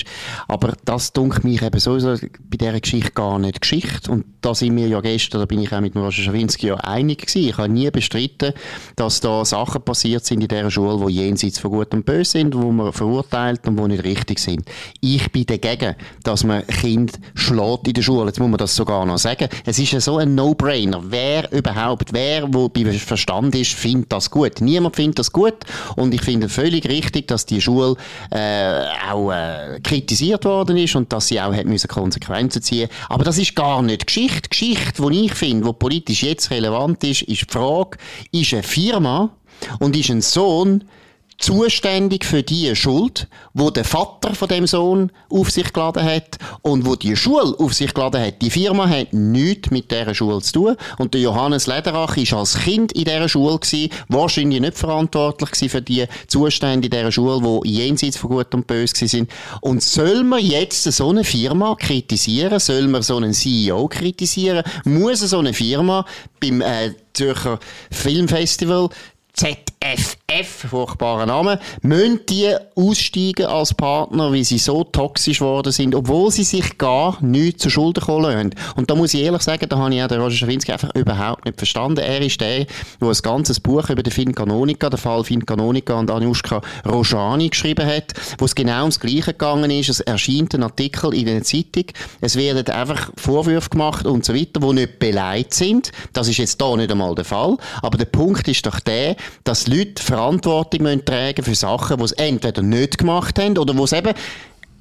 Aber 0.48 0.74
das 0.86 1.12
dunkelt 1.12 1.44
mich 1.44 1.62
eben 1.62 1.78
sowieso 1.78 2.16
bei 2.50 2.56
dieser 2.56 2.80
Geschichte 2.80 3.12
gar 3.12 3.38
nicht 3.38 3.60
Geschichte. 3.60 4.10
Und 4.10 4.24
da 4.40 4.56
sind 4.56 4.78
wir 4.78 4.88
ja 4.88 5.02
gestern, 5.02 5.42
da 5.42 5.46
bin 5.46 5.62
ich 5.62 5.74
auch 5.74 5.82
mit 5.82 5.94
Roger 5.98 6.24
Schawinski 6.24 6.68
ja 6.68 6.76
einig 6.76 7.28
gewesen. 7.28 7.50
Ich 7.50 7.58
habe 7.58 7.68
nie 7.68 7.92
bestritten, 7.92 8.54
dass 8.96 9.20
da 9.20 9.44
Sachen 9.44 9.82
passiert 9.82 10.24
sind 10.24 10.40
in 10.40 10.48
dieser 10.48 10.72
Schule, 10.72 11.06
die 11.06 11.16
jenseits 11.16 11.60
von 11.60 11.72
Gut 11.72 11.94
und 11.94 12.06
Böse 12.06 12.32
sind, 12.32 12.56
wo 12.56 12.72
man 12.72 12.94
verurteilt 12.94 13.68
und 13.68 13.76
die 13.76 13.88
nicht 13.90 14.06
richtig 14.06 14.40
sind. 14.40 14.64
Ich 15.02 15.34
bin 15.34 15.46
dagegen, 15.48 15.96
dass 16.24 16.46
man 16.46 16.66
Kind 16.68 17.20
schlägt 17.36 17.90
in 17.90 17.94
der 17.94 18.02
Schule. 18.04 18.28
Jetzt 18.28 18.40
muss 18.40 18.50
man 18.50 18.58
das 18.58 18.74
sogar 18.74 19.06
noch 19.06 19.18
sagen. 19.18 19.50
Es 19.66 19.80
ist 19.80 19.92
ja 19.92 20.00
so 20.00 20.18
ein 20.18 20.34
No-Brainer. 20.34 21.02
Wer 21.10 21.52
überhaupt, 21.52 22.14
wer, 22.14 22.54
wo 22.54 22.70
bei 22.70 22.86
Verstand 22.86 23.54
ist, 23.56 23.74
findet 23.74 24.13
das 24.14 24.30
gut. 24.30 24.62
Niemand 24.62 24.96
findet 24.96 25.20
das 25.20 25.32
gut 25.32 25.56
und 25.96 26.14
ich 26.14 26.22
finde 26.22 26.50
völlig 26.50 26.88
richtig, 26.88 27.28
dass 27.28 27.46
die 27.46 27.62
Schule 27.62 27.96
äh, 28.32 28.86
auch 29.12 29.32
äh, 29.32 29.80
kritisiert 29.84 30.46
worden 30.46 30.78
ist 30.78 30.96
und 30.96 31.12
dass 31.12 31.28
sie 31.28 31.42
auch 31.42 31.54
hat 31.54 31.66
müssen 31.66 31.88
Konsequenzen 31.88 32.62
ziehen. 32.62 32.90
Aber 33.10 33.24
das 33.24 33.38
ist 33.38 33.56
gar 33.56 33.82
nicht 33.82 34.08
Geschichte. 34.08 34.50
Geschichte, 34.50 35.04
die 35.10 35.26
ich 35.26 35.34
finde, 35.34 35.66
wo 35.66 35.74
politisch 35.74 36.24
jetzt 36.24 36.52
relevant 36.52 37.04
ist, 37.04 37.24
ist 37.24 37.42
die 37.42 37.46
Frage: 37.50 37.98
Ist 38.32 38.54
eine 38.54 38.64
Firma 38.64 39.30
und 39.80 39.96
ist 39.96 40.10
ein 40.10 40.22
Sohn 40.22 40.84
zuständig 41.38 42.26
für 42.26 42.44
die 42.44 42.76
Schuld, 42.76 43.28
wo 43.54 43.70
der 43.70 43.84
Vater 43.84 44.36
von 44.36 44.48
dem 44.48 44.68
Sohn 44.68 45.12
auf 45.30 45.50
sich 45.50 45.74
geladen 45.74 46.04
hat 46.04 46.38
und 46.62 46.86
wo 46.86 46.96
die 46.96 47.16
Schule 47.16 47.56
auf 47.58 47.74
sich 47.74 47.94
geladen 47.94 48.22
hat. 48.22 48.42
Die 48.42 48.50
Firma 48.50 48.88
hat 48.88 49.14
nichts 49.14 49.72
mit 49.72 49.92
dieser 49.92 50.14
Schule 50.14 50.42
zu 50.42 50.54
tun 50.54 50.76
und 50.98 51.14
der 51.14 51.22
Johannes 51.22 51.68
Lederach 51.68 52.16
ist 52.18 52.34
als 52.34 52.58
Kind 52.58 52.92
in 52.94 53.06
dieser 53.06 53.30
Schule 53.30 53.60
gewesen, 53.60 53.90
wahrscheinlich 54.08 54.62
nicht 54.62 54.78
verantwortlich 54.78 55.52
gewesen 55.52 55.70
für 55.70 55.82
die 55.82 56.06
Zustände 56.28 56.88
in 56.88 56.92
dieser 56.92 57.12
Schule, 57.12 57.44
wo 57.44 57.64
jenseits 57.64 58.18
von 58.18 58.32
Gut 58.32 58.54
und 58.54 58.68
Böse 58.68 59.08
sind. 59.08 59.30
Und 59.62 59.84
soll 59.84 60.24
man 60.24 60.44
jetzt 60.44 60.84
so 60.84 61.10
eine 61.10 61.24
Firma 61.24 61.76
kritisieren? 61.76 62.60
Soll 62.60 62.88
man 62.88 63.02
so 63.02 63.18
einen 63.18 63.34
CEO 63.34 63.88
kritisieren? 63.88 64.64
Muss 64.86 65.20
so 65.20 65.40
eine 65.40 65.54
Firma 65.54 66.06
beim 66.40 66.62
äh, 66.62 66.94
Zürcher 67.14 67.60
Filmfestival 67.92 68.90
ZFF 69.34 70.23
F, 70.40 70.66
furchtbarer 70.70 71.28
Name, 71.28 71.60
müssen 71.84 72.22
die 72.28 72.56
aussteigen 72.76 73.46
als 73.46 73.74
Partner, 73.74 74.32
weil 74.32 74.44
sie 74.44 74.58
so 74.58 74.84
toxisch 74.84 75.40
geworden 75.40 75.72
sind, 75.72 75.94
obwohl 75.94 76.32
sie 76.32 76.44
sich 76.44 76.78
gar 76.80 77.18
nichts 77.22 77.62
zu 77.62 77.70
Schulden 77.70 78.04
kommen 78.04 78.24
lassen. 78.24 78.56
Und 78.76 78.90
da 78.90 78.96
muss 78.96 79.14
ich 79.14 79.22
ehrlich 79.22 79.44
sagen, 79.44 79.70
da 79.70 79.78
habe 79.78 79.94
ich 79.94 80.02
auch 80.02 80.08
den 80.08 80.20
Roger 80.20 80.36
Schawinski 80.36 80.72
einfach 80.72 80.90
überhaupt 80.96 81.46
nicht 81.46 81.58
verstanden. 81.58 82.00
Er 82.00 82.20
ist 82.22 82.42
der, 82.42 82.66
der 83.00 83.08
ein 83.08 83.18
ganzes 83.22 83.60
Buch 83.60 83.90
über 83.90 84.02
den 84.02 84.12
Finn 84.12 84.34
Canonica, 84.34 84.90
den 84.90 84.98
Fall 84.98 85.24
Finn 85.24 85.46
Canonica 85.46 85.94
und 85.94 86.10
Anushka 86.10 86.62
Rojani 86.84 87.50
geschrieben 87.50 87.86
hat, 87.86 88.14
wo 88.40 88.46
es 88.46 88.56
genau 88.56 88.82
ums 88.82 89.00
Gleiche 89.00 89.34
gegangen 89.34 89.70
ist. 89.70 89.90
Es 89.90 90.00
erscheint 90.00 90.56
ein 90.56 90.64
Artikel 90.64 91.14
in 91.14 91.26
der 91.26 91.44
Zeitung, 91.44 91.86
es 92.22 92.36
werden 92.36 92.68
einfach 92.74 93.12
Vorwürfe 93.18 93.70
gemacht 93.70 94.08
und 94.08 94.26
so 94.26 94.34
weiter, 94.34 94.60
die 94.60 94.74
nicht 94.74 94.98
beleidigt 94.98 95.54
sind. 95.54 95.92
Das 96.14 96.28
ist 96.28 96.38
jetzt 96.38 96.60
da 96.60 96.76
nicht 96.76 96.92
einmal 96.92 97.14
der 97.14 97.26
Fall. 97.26 97.58
Aber 97.84 97.98
der 98.00 98.06
Punkt 98.06 98.48
ist 98.48 98.66
doch 98.66 98.80
der, 98.80 99.16
dass 99.44 99.68
Leute 99.68 100.02
Verantwortung 100.24 100.84
müssen 100.84 101.04
tragen 101.04 101.44
für 101.44 101.56
Sachen, 101.56 101.98
die 101.98 102.08
sie 102.08 102.18
entweder 102.18 102.62
nicht 102.62 102.98
gemacht 102.98 103.38
haben 103.40 103.58
oder 103.58 103.78
wo 103.78 103.86
sie 103.86 103.98
eben 103.98 104.14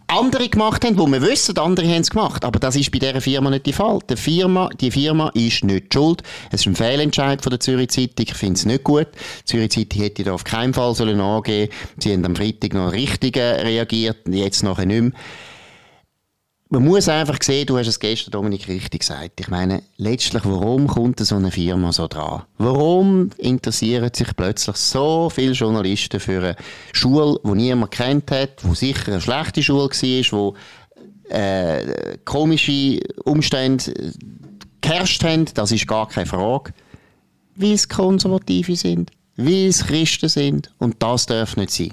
andere 0.07 0.49
gemacht 0.49 0.85
haben, 0.85 0.99
wo 0.99 1.07
wir 1.07 1.21
wissen, 1.23 1.59
andere 1.59 1.89
haben 1.89 2.03
es 2.03 2.11
gemacht. 2.11 2.45
Aber 2.45 2.61
das 2.61 2.77
ist 2.77 2.93
bei 2.93 2.99
dieser 3.01 3.21
Firma 3.21 3.51
nicht 3.51 3.67
der 3.67 3.73
Fall. 3.73 3.99
Die 4.09 4.17
Firma, 4.17 4.69
die 4.81 4.91
Firma 4.91 5.31
ist 5.35 5.65
nicht 5.65 5.93
schuld. 5.93 6.23
Es 6.53 6.61
ist 6.61 6.67
ein 6.67 6.77
Fehlentscheid 6.77 7.43
von 7.43 7.51
der 7.51 7.61
Zürich 7.61 7.89
Zeitung. 7.89 8.27
Ich 8.29 8.35
finde 8.35 8.59
es 8.59 8.67
nicht 8.67 8.85
gut. 8.85 9.09
Die 9.41 9.45
Zürich 9.47 9.71
Zeitung 9.71 10.03
hätte 10.03 10.23
da 10.23 10.35
auf 10.35 10.45
keinen 10.45 10.75
Fall 10.75 10.95
sollen 10.95 11.21
angehen. 11.21 11.71
Sie 11.99 12.13
haben 12.13 12.25
am 12.25 12.37
Freitag 12.37 12.75
noch 12.75 12.93
richtig 12.93 13.37
reagiert, 13.37 14.19
jetzt 14.29 14.63
nachher 14.63 14.87
nicht 14.87 15.03
mehr 15.03 15.13
man 16.73 16.85
muss 16.85 17.07
einfach 17.07 17.37
sehen, 17.43 17.67
du 17.67 17.77
hast 17.77 17.89
es 17.89 18.01
gestern, 18.01 18.31
Dominik, 18.31 18.67
richtig 18.67 19.01
gesagt. 19.01 19.39
Ich 19.41 19.49
meine, 19.49 19.83
letztlich, 19.99 20.43
warum 20.47 20.87
kommt 20.87 21.21
so 21.21 21.37
eine 21.37 21.51
Firma 21.51 21.93
so 21.93 22.09
dran? 22.09 22.45
Warum 22.57 23.29
interessieren 23.37 24.11
sich 24.15 24.35
plötzlich 24.35 24.77
so 24.77 25.29
viele 25.29 25.53
Journalisten 25.53 26.19
für 26.19 26.39
eine 26.39 26.57
Schule, 26.95 27.39
die 27.45 27.51
niemand 27.51 27.91
kennt 27.91 28.31
hat, 28.31 28.65
wo 28.65 28.73
sicher 28.73 29.13
eine 29.13 29.21
schlechte 29.21 29.63
Schule 29.63 29.91
war, 29.91 30.33
wo 30.33 30.55
äh, 31.29 32.17
komische 32.25 33.01
Umstände 33.25 34.15
geherrscht 34.81 35.25
haben? 35.25 35.45
Das 35.53 35.73
ist 35.73 35.87
gar 35.87 36.09
keine 36.09 36.25
Frage. 36.25 36.73
Weil 37.55 37.73
es 37.73 37.87
Konservative 37.87 38.77
sind, 38.77 39.11
weil 39.37 39.67
es 39.67 39.85
Christen 39.87 40.31
sind. 40.31 40.73
Und 40.79 41.03
das 41.03 41.27
darf 41.27 41.55
nicht 41.59 41.71
sein. 41.71 41.93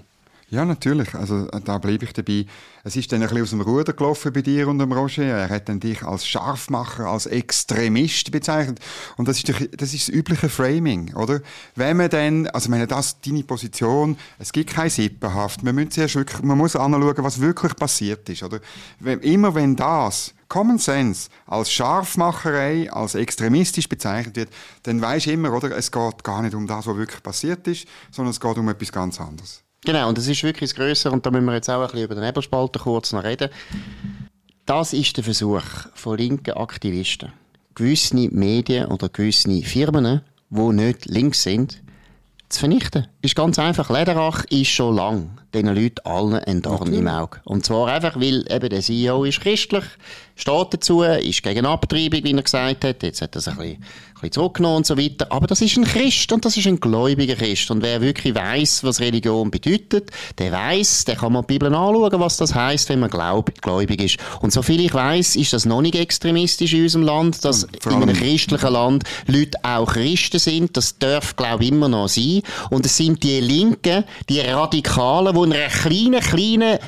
Ja, 0.52 0.66
natürlich. 0.66 1.14
Also, 1.14 1.46
da 1.46 1.78
bleibe 1.78 2.06
ich 2.06 2.14
dabei. 2.14 2.46
Es 2.84 2.96
ist 2.96 3.12
dann 3.12 3.22
ein 3.22 3.28
bisschen 3.28 3.44
aus 3.44 3.50
dem 3.52 3.62
Ruder 3.62 3.94
gelaufen 3.94 4.34
bei 4.34 4.42
dir 4.42 4.68
und 4.68 4.80
dem 4.80 4.92
Roger. 4.92 5.24
Er 5.24 5.50
hat 5.50 5.70
dann 5.70 5.80
dich 5.80 6.02
als 6.02 6.26
Scharfmacher, 6.26 7.06
als 7.06 7.28
Extremist 7.28 8.32
bezeichnet. 8.32 8.80
Und 9.18 9.28
das 9.28 9.38
ist, 9.38 9.50
das 9.50 9.94
ist 9.94 10.08
das 10.08 10.16
übliche 10.16 10.50
Framing, 10.50 11.14
oder? 11.14 11.42
Wenn 11.76 11.98
man 11.98 12.10
dann, 12.10 12.48
also, 12.48 12.72
meine, 12.72 12.88
das, 12.88 13.22
deine 13.22 13.44
Position, 13.44 14.18
es 14.40 14.52
gibt 14.52 14.72
keine 14.72 14.90
Sippenhaft. 14.90 15.62
Man 15.62 15.76
muss 15.76 15.90
zuerst 15.90 16.16
wirklich, 16.16 16.42
man 16.42 16.58
muss 16.58 16.76
anschauen, 16.76 17.16
was 17.18 17.40
wirklich 17.40 17.76
passiert 17.76 18.28
ist, 18.28 18.42
oder? 18.42 18.60
Immer 19.22 19.54
wenn 19.54 19.76
das, 19.76 20.34
Common 20.48 20.80
Sense 20.80 21.30
als 21.46 21.72
Scharfmacherei, 21.72 22.92
als 22.92 23.14
extremistisch 23.14 23.88
bezeichnet 23.88 24.36
wird, 24.36 24.50
dann 24.82 25.00
du 25.00 25.32
immer, 25.32 25.54
oder? 25.54 25.78
Es 25.78 25.92
geht 25.92 26.24
gar 26.24 26.42
nicht 26.42 26.56
um 26.56 26.66
das, 26.66 26.88
was 26.88 26.98
wirklich 26.98 27.22
passiert 27.22 27.68
ist, 27.68 27.88
sondern 28.10 28.32
es 28.32 28.40
geht 28.40 28.58
um 28.58 28.68
etwas 28.68 28.92
ganz 28.92 29.22
anderes. 29.22 29.64
Genau, 29.86 30.10
und 30.10 30.18
das 30.18 30.28
ist 30.28 30.44
wirklich 30.44 30.72
das 30.72 30.76
Größere, 30.76 31.14
und 31.14 31.26
da 31.26 31.32
müssen 31.32 31.46
wir 31.46 31.54
jetzt 31.54 31.70
auch 31.70 31.80
ein 31.80 31.88
bisschen 31.88 32.04
über 32.04 32.16
den 32.16 32.24
Nebelspalter 32.24 32.80
kurz 32.80 33.14
noch 33.14 33.24
reden. 33.24 33.50
Das 34.66 34.94
ist 34.94 35.18
der 35.18 35.24
Versuch 35.24 35.64
von 35.96 36.18
linken 36.18 36.52
Aktivisten, 36.52 37.32
gewisse 37.76 38.16
Medien 38.16 38.88
oder 38.88 39.10
gewisse 39.10 39.62
Firmen, 39.64 40.22
die 40.50 40.62
nicht 40.62 41.06
links 41.06 41.44
sind, 41.44 41.82
zu 42.50 42.60
vernichten. 42.60 43.08
Ist 43.22 43.36
ganz 43.36 43.58
einfach. 43.58 43.90
Lederach 43.90 44.44
ist 44.46 44.70
schon 44.70 44.96
lang 44.96 45.40
diesen 45.54 45.76
Leuten 45.76 46.06
allen 46.06 46.36
ein 46.36 46.62
Dorn 46.62 46.94
im 46.94 47.08
Auge. 47.08 47.40
Und 47.44 47.66
zwar 47.66 47.88
einfach, 47.88 48.16
weil 48.20 48.46
eben 48.52 48.70
der 48.70 48.82
CEO 48.82 49.24
ist 49.24 49.42
christlich, 49.42 49.84
steht 50.40 50.74
dazu, 50.74 51.02
ist 51.04 51.44
gegen 51.44 51.66
Abtreibung, 51.66 52.24
wie 52.24 52.34
er 52.34 52.42
gesagt 52.42 52.84
hat. 52.84 53.04
Jetzt 53.04 53.22
hat 53.22 53.36
er 53.36 53.48
ein 53.48 53.58
bisschen, 53.58 53.74
ein 53.74 53.78
bisschen 54.14 54.32
zurückgenommen 54.32 54.78
und 54.78 54.86
so 54.86 54.98
weiter. 54.98 55.28
Aber 55.32 55.48
das 55.48 55.62
ist 55.62 55.78
ein 55.78 55.84
Christ 55.84 56.32
und 56.32 56.46
das 56.46 56.56
ist 56.56 56.68
ein 56.68 56.80
gläubiger 56.80 57.36
Christ. 57.36 57.70
Und 57.72 57.84
wer 57.84 58.02
wirklich 58.02 58.36
weiß, 58.36 58.84
was 58.84 59.02
Religion 59.02 59.52
bedeutet, 59.52 60.12
der 60.38 60.52
weiß, 60.52 61.06
der 61.06 61.18
kann 61.18 61.34
mal 61.34 61.42
die 61.42 61.54
Bibel 61.54 61.68
anschauen, 61.68 62.20
was 62.20 62.38
das 62.38 62.56
heißt, 62.56 62.90
wenn 62.90 63.00
man 63.00 63.10
glaub, 63.10 63.54
gläubig 63.62 64.02
ist. 64.02 64.18
Und 64.42 64.54
soviel 64.54 64.80
ich 64.82 64.94
weiß, 64.94 65.36
ist 65.36 65.54
das 65.54 65.66
noch 65.66 65.82
nicht 65.82 65.96
extremistisch 65.96 66.74
in 66.74 66.84
unserem 66.84 67.04
Land, 67.04 67.44
dass 67.44 67.64
in 67.64 67.94
einem 67.94 68.16
christlichen 68.16 68.72
Land 68.72 69.04
Leute 69.28 69.58
auch 69.64 69.92
Christen 69.92 70.40
sind. 70.40 70.78
Das 70.78 70.98
darf, 70.98 71.36
glaube 71.36 71.64
ich, 71.64 71.70
immer 71.70 71.90
noch 71.90 72.08
sein. 72.08 72.42
Und 72.70 72.86
es 72.86 72.96
sind 72.96 73.24
die 73.24 73.42
Linken, 73.42 74.06
die 74.30 74.40
Radikalen, 74.40 75.36
die 75.46 75.54
einer 75.56 75.68
kleinen, 75.68 76.22
kleinen 76.22 76.80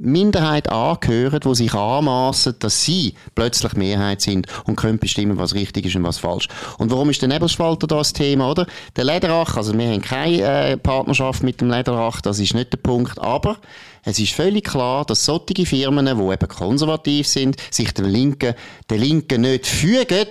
Minderheit 0.00 0.70
angehören, 0.70 1.40
die 1.40 1.54
sich 1.54 1.74
anmaßen, 1.74 2.54
dass 2.58 2.84
sie 2.84 3.14
plötzlich 3.34 3.74
Mehrheit 3.74 4.22
sind 4.22 4.46
und 4.64 4.76
können 4.76 4.98
bestimmen, 4.98 5.36
was 5.36 5.54
richtig 5.54 5.84
ist 5.86 5.94
und 5.96 6.04
was 6.04 6.18
falsch. 6.18 6.48
Und 6.78 6.90
warum 6.90 7.10
ist 7.10 7.20
der 7.20 7.28
Nebelspalter 7.28 7.86
da 7.86 7.98
das 7.98 8.14
Thema, 8.14 8.50
oder? 8.50 8.66
Der 8.96 9.04
Lederach, 9.04 9.56
also 9.58 9.76
wir 9.76 9.86
haben 9.90 10.00
keine 10.00 10.42
äh, 10.42 10.76
Partnerschaft 10.78 11.42
mit 11.42 11.60
dem 11.60 11.70
Lederach, 11.70 12.22
das 12.22 12.38
ist 12.38 12.54
nicht 12.54 12.72
der 12.72 12.78
Punkt, 12.78 13.18
aber 13.18 13.58
es 14.02 14.18
ist 14.18 14.32
völlig 14.32 14.64
klar, 14.64 15.04
dass 15.04 15.24
solche 15.24 15.66
Firmen, 15.66 16.06
die 16.06 16.32
eben 16.32 16.48
konservativ 16.48 17.26
sind, 17.26 17.56
sich 17.70 17.92
den 17.92 18.06
Linken, 18.06 18.54
den 18.88 19.00
Linken 19.00 19.42
nicht 19.42 19.66
fügen, 19.66 20.26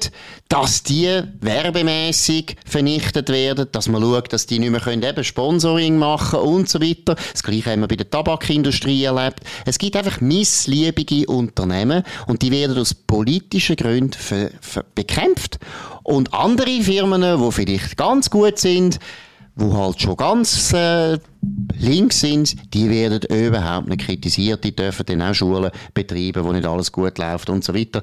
dass 0.48 0.82
die 0.82 1.22
werbemäßig 1.40 2.56
vernichtet 2.66 3.30
werden, 3.30 3.68
dass 3.72 3.88
man 3.88 4.02
schaut, 4.02 4.34
dass 4.34 4.48
die 4.48 4.58
nicht 4.58 4.72
mehr 4.72 4.82
können, 4.82 5.04
eben 5.04 5.24
Sponsoring 5.24 5.98
machen 5.98 6.40
und 6.40 6.68
so 6.68 6.82
weiter. 6.82 7.16
Das 7.32 7.44
Gleiche 7.44 7.72
haben 7.72 7.82
wir 7.82 7.88
bei 7.88 7.96
der 7.96 8.10
Tabakindustrie 8.10 9.04
erlebt. 9.04 9.42
Es 9.66 9.78
gibt 9.78 9.96
einfach 9.96 10.20
missliebige 10.22 11.28
Unternehmen 11.28 12.04
und 12.26 12.42
die 12.42 12.52
werden 12.52 12.78
aus 12.78 12.96
politischen 12.96 13.76
Gründen 13.76 14.18
bekämpft. 14.96 15.60
Und 16.04 16.34
andere 16.34 16.82
Firmen, 16.82 17.22
die 17.22 17.52
vielleicht 17.52 17.98
ganz 17.98 18.32
gut 18.32 18.58
sind, 18.58 19.00
wo 19.60 19.78
halt 19.78 20.02
schon 20.02 20.16
ganz 20.16 20.74
äh, 20.74 21.18
links 21.78 22.22
sind, 22.22 22.74
die 22.74 22.90
werden 22.90 23.22
überhaupt 23.30 23.88
nicht 23.88 24.02
kritisiert. 24.02 24.64
Die 24.64 24.76
dürfen 24.76 25.06
dann 25.06 25.22
auch 25.22 25.34
Schulen 25.34 25.72
betreiben, 25.94 26.44
wo 26.44 26.52
nicht 26.52 26.66
alles 26.66 26.92
gut 26.92 27.18
läuft 27.18 27.50
und 27.50 27.64
so 27.64 27.74
weiter. 27.74 28.02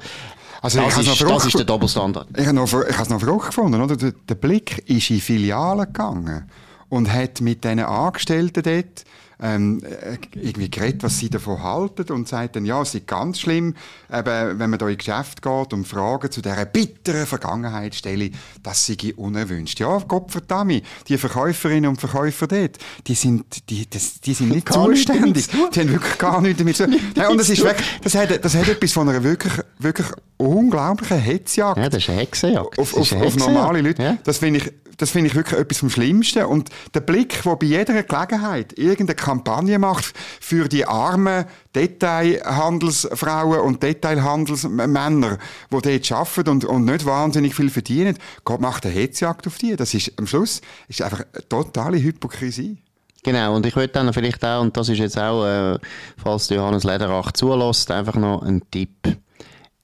Also 0.62 0.80
das, 0.80 0.98
ist, 0.98 1.22
das 1.22 1.46
ist 1.46 1.58
der 1.58 1.64
Doppelstandard. 1.64 2.28
Ich 2.36 2.46
habe 2.46 2.62
es 2.62 3.08
noch 3.08 3.20
verrückt 3.20 3.46
gefunden. 3.46 3.80
Oder? 3.80 3.96
Der, 3.96 4.12
der 4.28 4.34
Blick 4.34 4.78
ist 4.88 5.10
in 5.10 5.20
Filialen 5.20 5.86
gegangen 5.86 6.50
und 6.88 7.12
hat 7.12 7.40
mit 7.40 7.64
diesen 7.64 7.80
Angestellten 7.80 8.62
dort 8.62 9.04
ähm, 9.40 9.83
äh, 9.85 10.16
irgendwie 10.35 10.70
geredet, 10.70 11.03
was 11.03 11.18
sie 11.18 11.29
davon 11.29 11.62
halten 11.62 12.11
und 12.12 12.29
sagt 12.29 12.57
dann, 12.57 12.64
ja, 12.64 12.81
es 12.81 12.94
ist 12.94 13.07
ganz 13.07 13.40
schlimm, 13.40 13.75
eben, 14.12 14.59
wenn 14.59 14.70
man 14.70 14.79
da 14.79 14.88
in 14.88 14.96
Geschäft 14.96 15.42
geht 15.42 15.72
und 15.72 15.87
Fragen 15.87 16.31
zu 16.31 16.40
dieser 16.40 16.64
bitteren 16.64 17.27
Vergangenheit 17.27 17.94
stelle, 17.94 18.31
das 18.62 18.87
sei 18.87 18.96
unerwünscht. 19.16 19.79
Ja, 19.81 19.99
Gott 19.99 20.31
verdammt, 20.31 20.83
die 21.09 21.18
Verkäuferinnen 21.18 21.90
und 21.90 22.01
Verkäufer 22.01 22.46
dort, 22.46 22.79
die 23.07 23.14
sind, 23.14 23.68
die, 23.68 23.88
das, 23.88 24.20
die 24.20 24.35
sind 24.35 24.51
nicht 24.51 24.72
zuständig. 24.72 25.49
Die 25.49 25.81
haben 25.81 25.90
wirklich 25.90 26.18
gar 26.18 26.40
nichts 26.40 26.59
damit 26.59 26.77
zu 26.77 26.87
tun. 26.87 26.94
und 27.31 27.38
das, 27.38 27.51
ist 27.51 27.62
weg, 27.62 27.77
das, 28.03 28.14
hat, 28.14 28.44
das 28.44 28.55
hat 28.55 28.68
etwas 28.68 28.92
von 28.92 29.09
einer 29.09 29.22
wirklich, 29.22 29.53
wirklich 29.79 30.07
unglaublichen 30.38 31.18
Hetzjagd. 31.18 31.79
Ja, 31.79 31.88
das 31.88 32.03
ist 32.03 32.11
eine 32.11 32.20
Hexenjagd. 32.20 32.79
Auf, 32.79 32.96
auf, 32.96 33.12
auf 33.12 33.37
normale 33.37 33.81
Leute. 33.81 34.03
Ja. 34.03 34.18
Das 34.25 34.38
finde 34.38 34.61
ich, 34.61 34.72
das 34.96 35.11
finde 35.11 35.28
ich 35.28 35.35
wirklich 35.35 35.61
etwas 35.61 35.78
vom 35.78 35.90
Schlimmsten. 35.90 36.44
Und 36.44 36.70
der 36.94 37.00
Blick, 37.00 37.42
der 37.42 37.56
bei 37.56 37.66
jeder 37.66 38.02
Gelegenheit 38.02 38.78
irgendeine 38.78 39.16
Kampagne 39.16 39.78
macht 39.78 40.12
für 40.40 40.68
die 40.68 40.87
armen 40.87 41.44
Detailhandelsfrauen 41.74 43.61
und 43.61 43.82
Detailhandelsmänner, 43.82 45.38
die 45.72 45.98
dort 46.00 46.12
arbeiten 46.12 46.50
und, 46.50 46.64
und 46.64 46.85
nicht 46.85 47.04
wahnsinnig 47.04 47.54
viel 47.54 47.70
verdienen, 47.70 48.18
Gott 48.44 48.61
macht 48.61 48.87
eine 48.87 48.94
Hetzjagd 48.94 49.46
auf 49.46 49.59
die. 49.59 49.76
Das 49.76 49.94
ist 49.94 50.12
am 50.18 50.26
Schluss 50.26 50.61
ist 50.88 51.02
einfach 51.02 51.24
eine 51.32 51.48
totale 51.48 51.98
Hypokrisie. 51.98 52.78
Genau, 53.22 53.56
und 53.56 53.66
ich 53.66 53.74
würde 53.74 53.92
dann 53.92 54.12
vielleicht 54.12 54.44
auch, 54.44 54.62
und 54.62 54.76
das 54.76 54.88
ist 54.88 54.98
jetzt 54.98 55.18
auch, 55.18 55.44
äh, 55.44 55.78
falls 56.16 56.48
Johannes 56.48 56.85
Lederach 56.85 57.32
zulässt, 57.32 57.90
einfach 57.90 58.14
noch 58.14 58.42
einen 58.42 58.62
Tipp 58.70 59.16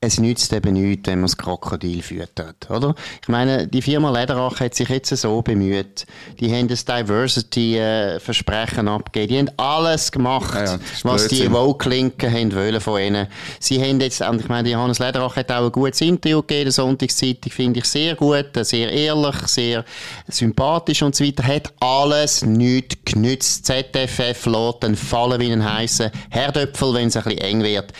es 0.03 0.19
nützt 0.19 0.53
eben 0.53 0.75
nichts, 0.75 1.07
wenn 1.07 1.21
man 1.21 1.29
das 1.29 1.37
Krokodil 1.37 2.03
füttert, 2.03 2.69
oder? 2.69 2.97
Ich 3.23 3.29
meine, 3.29 3.69
die 3.69 3.81
Firma 3.81 4.11
Lederach 4.11 4.59
hat 4.59 4.75
sich 4.75 4.89
jetzt 4.89 5.17
so 5.17 5.43
bemüht. 5.43 6.07
Die 6.41 6.53
haben 6.53 6.67
das 6.67 6.85
Diversity-Versprechen 6.85 8.89
abgegeben. 8.89 9.29
Die 9.29 9.39
haben 9.39 9.51
alles 9.59 10.11
gemacht, 10.11 10.57
ja, 10.57 10.75
ja, 10.75 10.81
was 11.05 11.29
die 11.29 11.53
Woke-Linken 11.53 12.33
haben 12.33 12.53
wollen 12.53 12.81
von 12.81 13.01
ihnen. 13.01 13.29
Sie 13.61 13.81
haben 13.81 14.01
jetzt, 14.01 14.21
und 14.23 14.41
ich 14.41 14.49
meine, 14.49 14.71
Johannes 14.71 14.99
Lederach 14.99 15.37
hat 15.37 15.53
auch 15.53 15.67
ein 15.67 15.73
gutes 15.73 16.01
Interview 16.01 16.41
gegeben, 16.41 16.65
der 16.65 16.73
Sonntagszeitung, 16.73 17.53
finde 17.53 17.79
ich 17.79 17.85
sehr 17.85 18.17
gut, 18.17 18.49
sehr 18.63 18.91
ehrlich, 18.91 19.37
sehr 19.47 19.85
sympathisch 20.27 21.03
und 21.03 21.15
so 21.15 21.25
weiter. 21.25 21.47
Hat 21.47 21.73
alles 21.79 22.45
nichts 22.45 22.97
genützt. 23.05 23.67
ZFF 23.67 24.47
lässt 24.47 24.79
dann 24.81 24.97
fallen 24.97 25.41
wie 25.41 25.53
ein 25.53 25.65
heissen 25.65 26.11
Herdöpfel, 26.29 26.95
wenn 26.95 27.07
es 27.07 27.17
ein 27.17 27.23
bisschen 27.23 27.39
eng 27.39 27.63
wird 27.63 27.93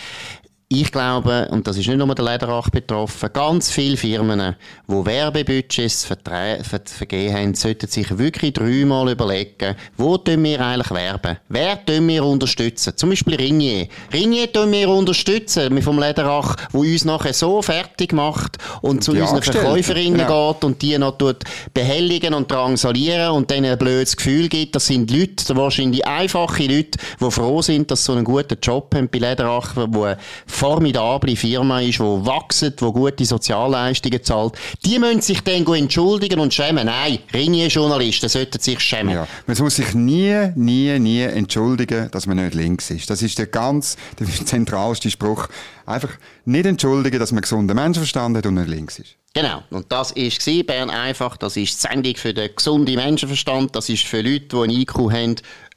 ich 0.81 0.91
glaube, 0.91 1.47
und 1.51 1.67
das 1.67 1.77
ist 1.77 1.87
nicht 1.87 1.97
nur 1.97 2.15
der 2.15 2.25
Lederach 2.25 2.69
betroffen, 2.69 3.29
ganz 3.33 3.69
viele 3.69 3.97
Firmen, 3.97 4.55
die 4.87 5.05
Werbebudgets 5.05 6.05
ver 6.05 6.17
vergeben 6.85 7.33
haben, 7.33 7.53
sollten 7.53 7.87
sich 7.87 8.17
wirklich 8.17 8.53
dreimal 8.53 9.11
überlegen, 9.11 9.75
wo 9.97 10.17
tun 10.17 10.43
wir 10.43 10.59
eigentlich 10.59 10.91
werben? 10.91 11.37
Wer 11.49 11.83
tun 11.85 12.07
wir 12.07 12.25
unterstützen? 12.25 12.93
Zum 12.95 13.09
Beispiel 13.09 13.35
Ringier. 13.35 13.87
Ringier 14.11 14.51
tun 14.51 14.71
wir 14.71 14.89
unterstützen, 14.89 15.81
vom 15.81 15.99
Lederach, 15.99 16.55
wo 16.71 16.79
uns 16.79 17.05
nachher 17.05 17.33
so 17.33 17.61
fertig 17.61 18.13
macht 18.13 18.57
und 18.81 19.03
zu 19.03 19.11
unseren 19.11 19.41
Verkäuferinnen 19.41 20.19
genau. 20.19 20.53
geht 20.53 20.63
und 20.63 20.81
die 20.81 20.97
noch 20.97 21.17
tut 21.17 21.43
behelligen 21.73 22.33
und 22.33 22.51
drangsalieren 22.51 23.31
und 23.31 23.51
denen 23.51 23.71
ein 23.71 23.77
blödes 23.77 24.15
Gefühl 24.15 24.47
gibt. 24.49 24.75
Das 24.75 24.87
sind 24.87 25.11
Leute, 25.11 25.55
wahrscheinlich 25.55 26.05
einfache 26.05 26.63
Leute, 26.63 26.97
die 27.19 27.31
froh 27.31 27.61
sind, 27.61 27.91
dass 27.91 28.01
sie 28.01 28.05
so 28.05 28.13
einen 28.13 28.25
guten 28.25 28.57
Job 28.61 28.93
haben 28.95 29.09
bei 29.09 29.19
Lederach, 29.19 29.73
wo 29.75 30.07
formidable 30.63 31.35
Firma 31.35 31.81
ist, 31.81 31.99
die 31.99 32.03
wächst, 32.03 32.79
die 32.79 32.85
gute 32.85 33.25
Sozialleistungen 33.25 34.23
zahlt. 34.23 34.53
Die 34.85 34.97
müssen 34.97 35.19
sich 35.19 35.41
dann 35.41 35.67
entschuldigen 35.67 36.39
und 36.39 36.53
schämen. 36.53 36.85
Nein, 36.85 37.19
Ringier-Journalisten 37.33 38.29
sollten 38.29 38.61
sich 38.61 38.79
schämen. 38.79 39.13
Ja. 39.13 39.27
Man 39.45 39.57
muss 39.57 39.75
sich 39.75 39.93
nie, 39.93 40.53
nie, 40.55 40.97
nie 40.99 41.19
entschuldigen, 41.19 42.09
dass 42.11 42.27
man 42.27 42.37
nicht 42.37 42.53
links 42.53 42.89
ist. 42.91 43.09
Das 43.09 43.21
ist 43.21 43.39
der 43.39 43.47
ganz 43.47 43.97
der 44.17 44.27
zentralste 44.45 45.11
Spruch. 45.11 45.49
Einfach 45.85 46.11
nicht 46.45 46.65
entschuldigen, 46.65 47.19
dass 47.19 47.33
man 47.33 47.41
gesunden 47.41 47.75
Menschenverstand 47.75 48.37
hat 48.37 48.45
und 48.45 48.53
nicht 48.53 48.69
links 48.69 48.99
ist. 48.99 49.17
Genau. 49.33 49.63
Und 49.69 49.91
das 49.91 50.15
war 50.15 50.63
Bern 50.63 50.89
einfach. 50.89 51.35
Das 51.35 51.57
ist 51.57 51.83
die 51.83 51.87
Sendung 51.89 52.15
für 52.15 52.33
den 52.33 52.55
gesunden 52.55 52.95
Menschenverstand. 52.95 53.75
Das 53.75 53.89
ist 53.89 54.05
für 54.05 54.21
Leute, 54.21 54.47
die 54.47 54.55
ein 54.55 54.69
IQ 54.69 54.95
haben, 55.11 55.35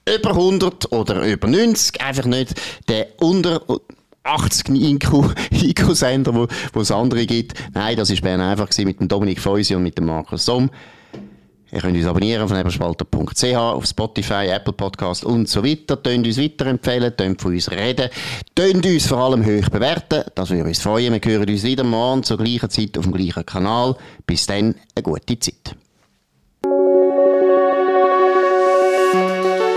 über 0.08 0.30
100 0.30 0.92
oder 0.92 1.22
über 1.22 1.48
90. 1.48 2.00
Einfach 2.00 2.26
nicht 2.26 2.54
der 2.88 3.08
unter 3.18 3.62
80 4.26 4.68
IQ-Sender, 5.50 6.34
wo, 6.34 6.46
wo 6.72 6.80
es 6.80 6.90
andere 6.90 7.26
gibt. 7.26 7.54
Nein, 7.74 7.96
das 7.96 8.10
war 8.10 8.20
Bern 8.20 8.40
einfach 8.40 8.68
mit 8.78 9.00
dem 9.00 9.08
Dominik 9.08 9.40
Feusi 9.40 9.74
und 9.74 9.82
mit 9.82 9.96
dem 9.96 10.06
Markus 10.06 10.44
Somm. 10.44 10.70
Ihr 11.72 11.80
könnt 11.80 11.96
uns 11.96 12.06
abonnieren 12.06 12.42
auf 12.42 12.52
nebelspalter.ch, 12.52 13.56
auf 13.56 13.86
Spotify, 13.86 14.46
Apple 14.46 14.72
Podcast 14.72 15.24
und 15.24 15.48
so 15.48 15.64
weiter. 15.64 16.00
Tönt 16.00 16.26
uns 16.26 16.38
weiterempfehlen, 16.40 17.16
tönt 17.16 17.42
von 17.42 17.52
uns 17.52 17.70
reden, 17.70 18.08
tönt 18.54 18.86
uns 18.86 19.06
vor 19.06 19.18
allem 19.18 19.44
hoch 19.44 19.68
bewerten. 19.68 20.22
Das 20.36 20.50
würde 20.50 20.64
uns 20.68 20.80
freuen. 20.80 21.12
Wir 21.12 21.32
hören 21.32 21.48
uns 21.48 21.64
wieder 21.64 21.82
morgen 21.82 22.22
zur 22.22 22.38
gleichen 22.38 22.70
Zeit 22.70 22.96
auf 22.96 23.04
dem 23.04 23.12
gleichen 23.12 23.44
Kanal. 23.44 23.96
Bis 24.26 24.46
dann, 24.46 24.76
eine 24.94 25.02
gute 25.02 25.38
Zeit. 25.40 25.76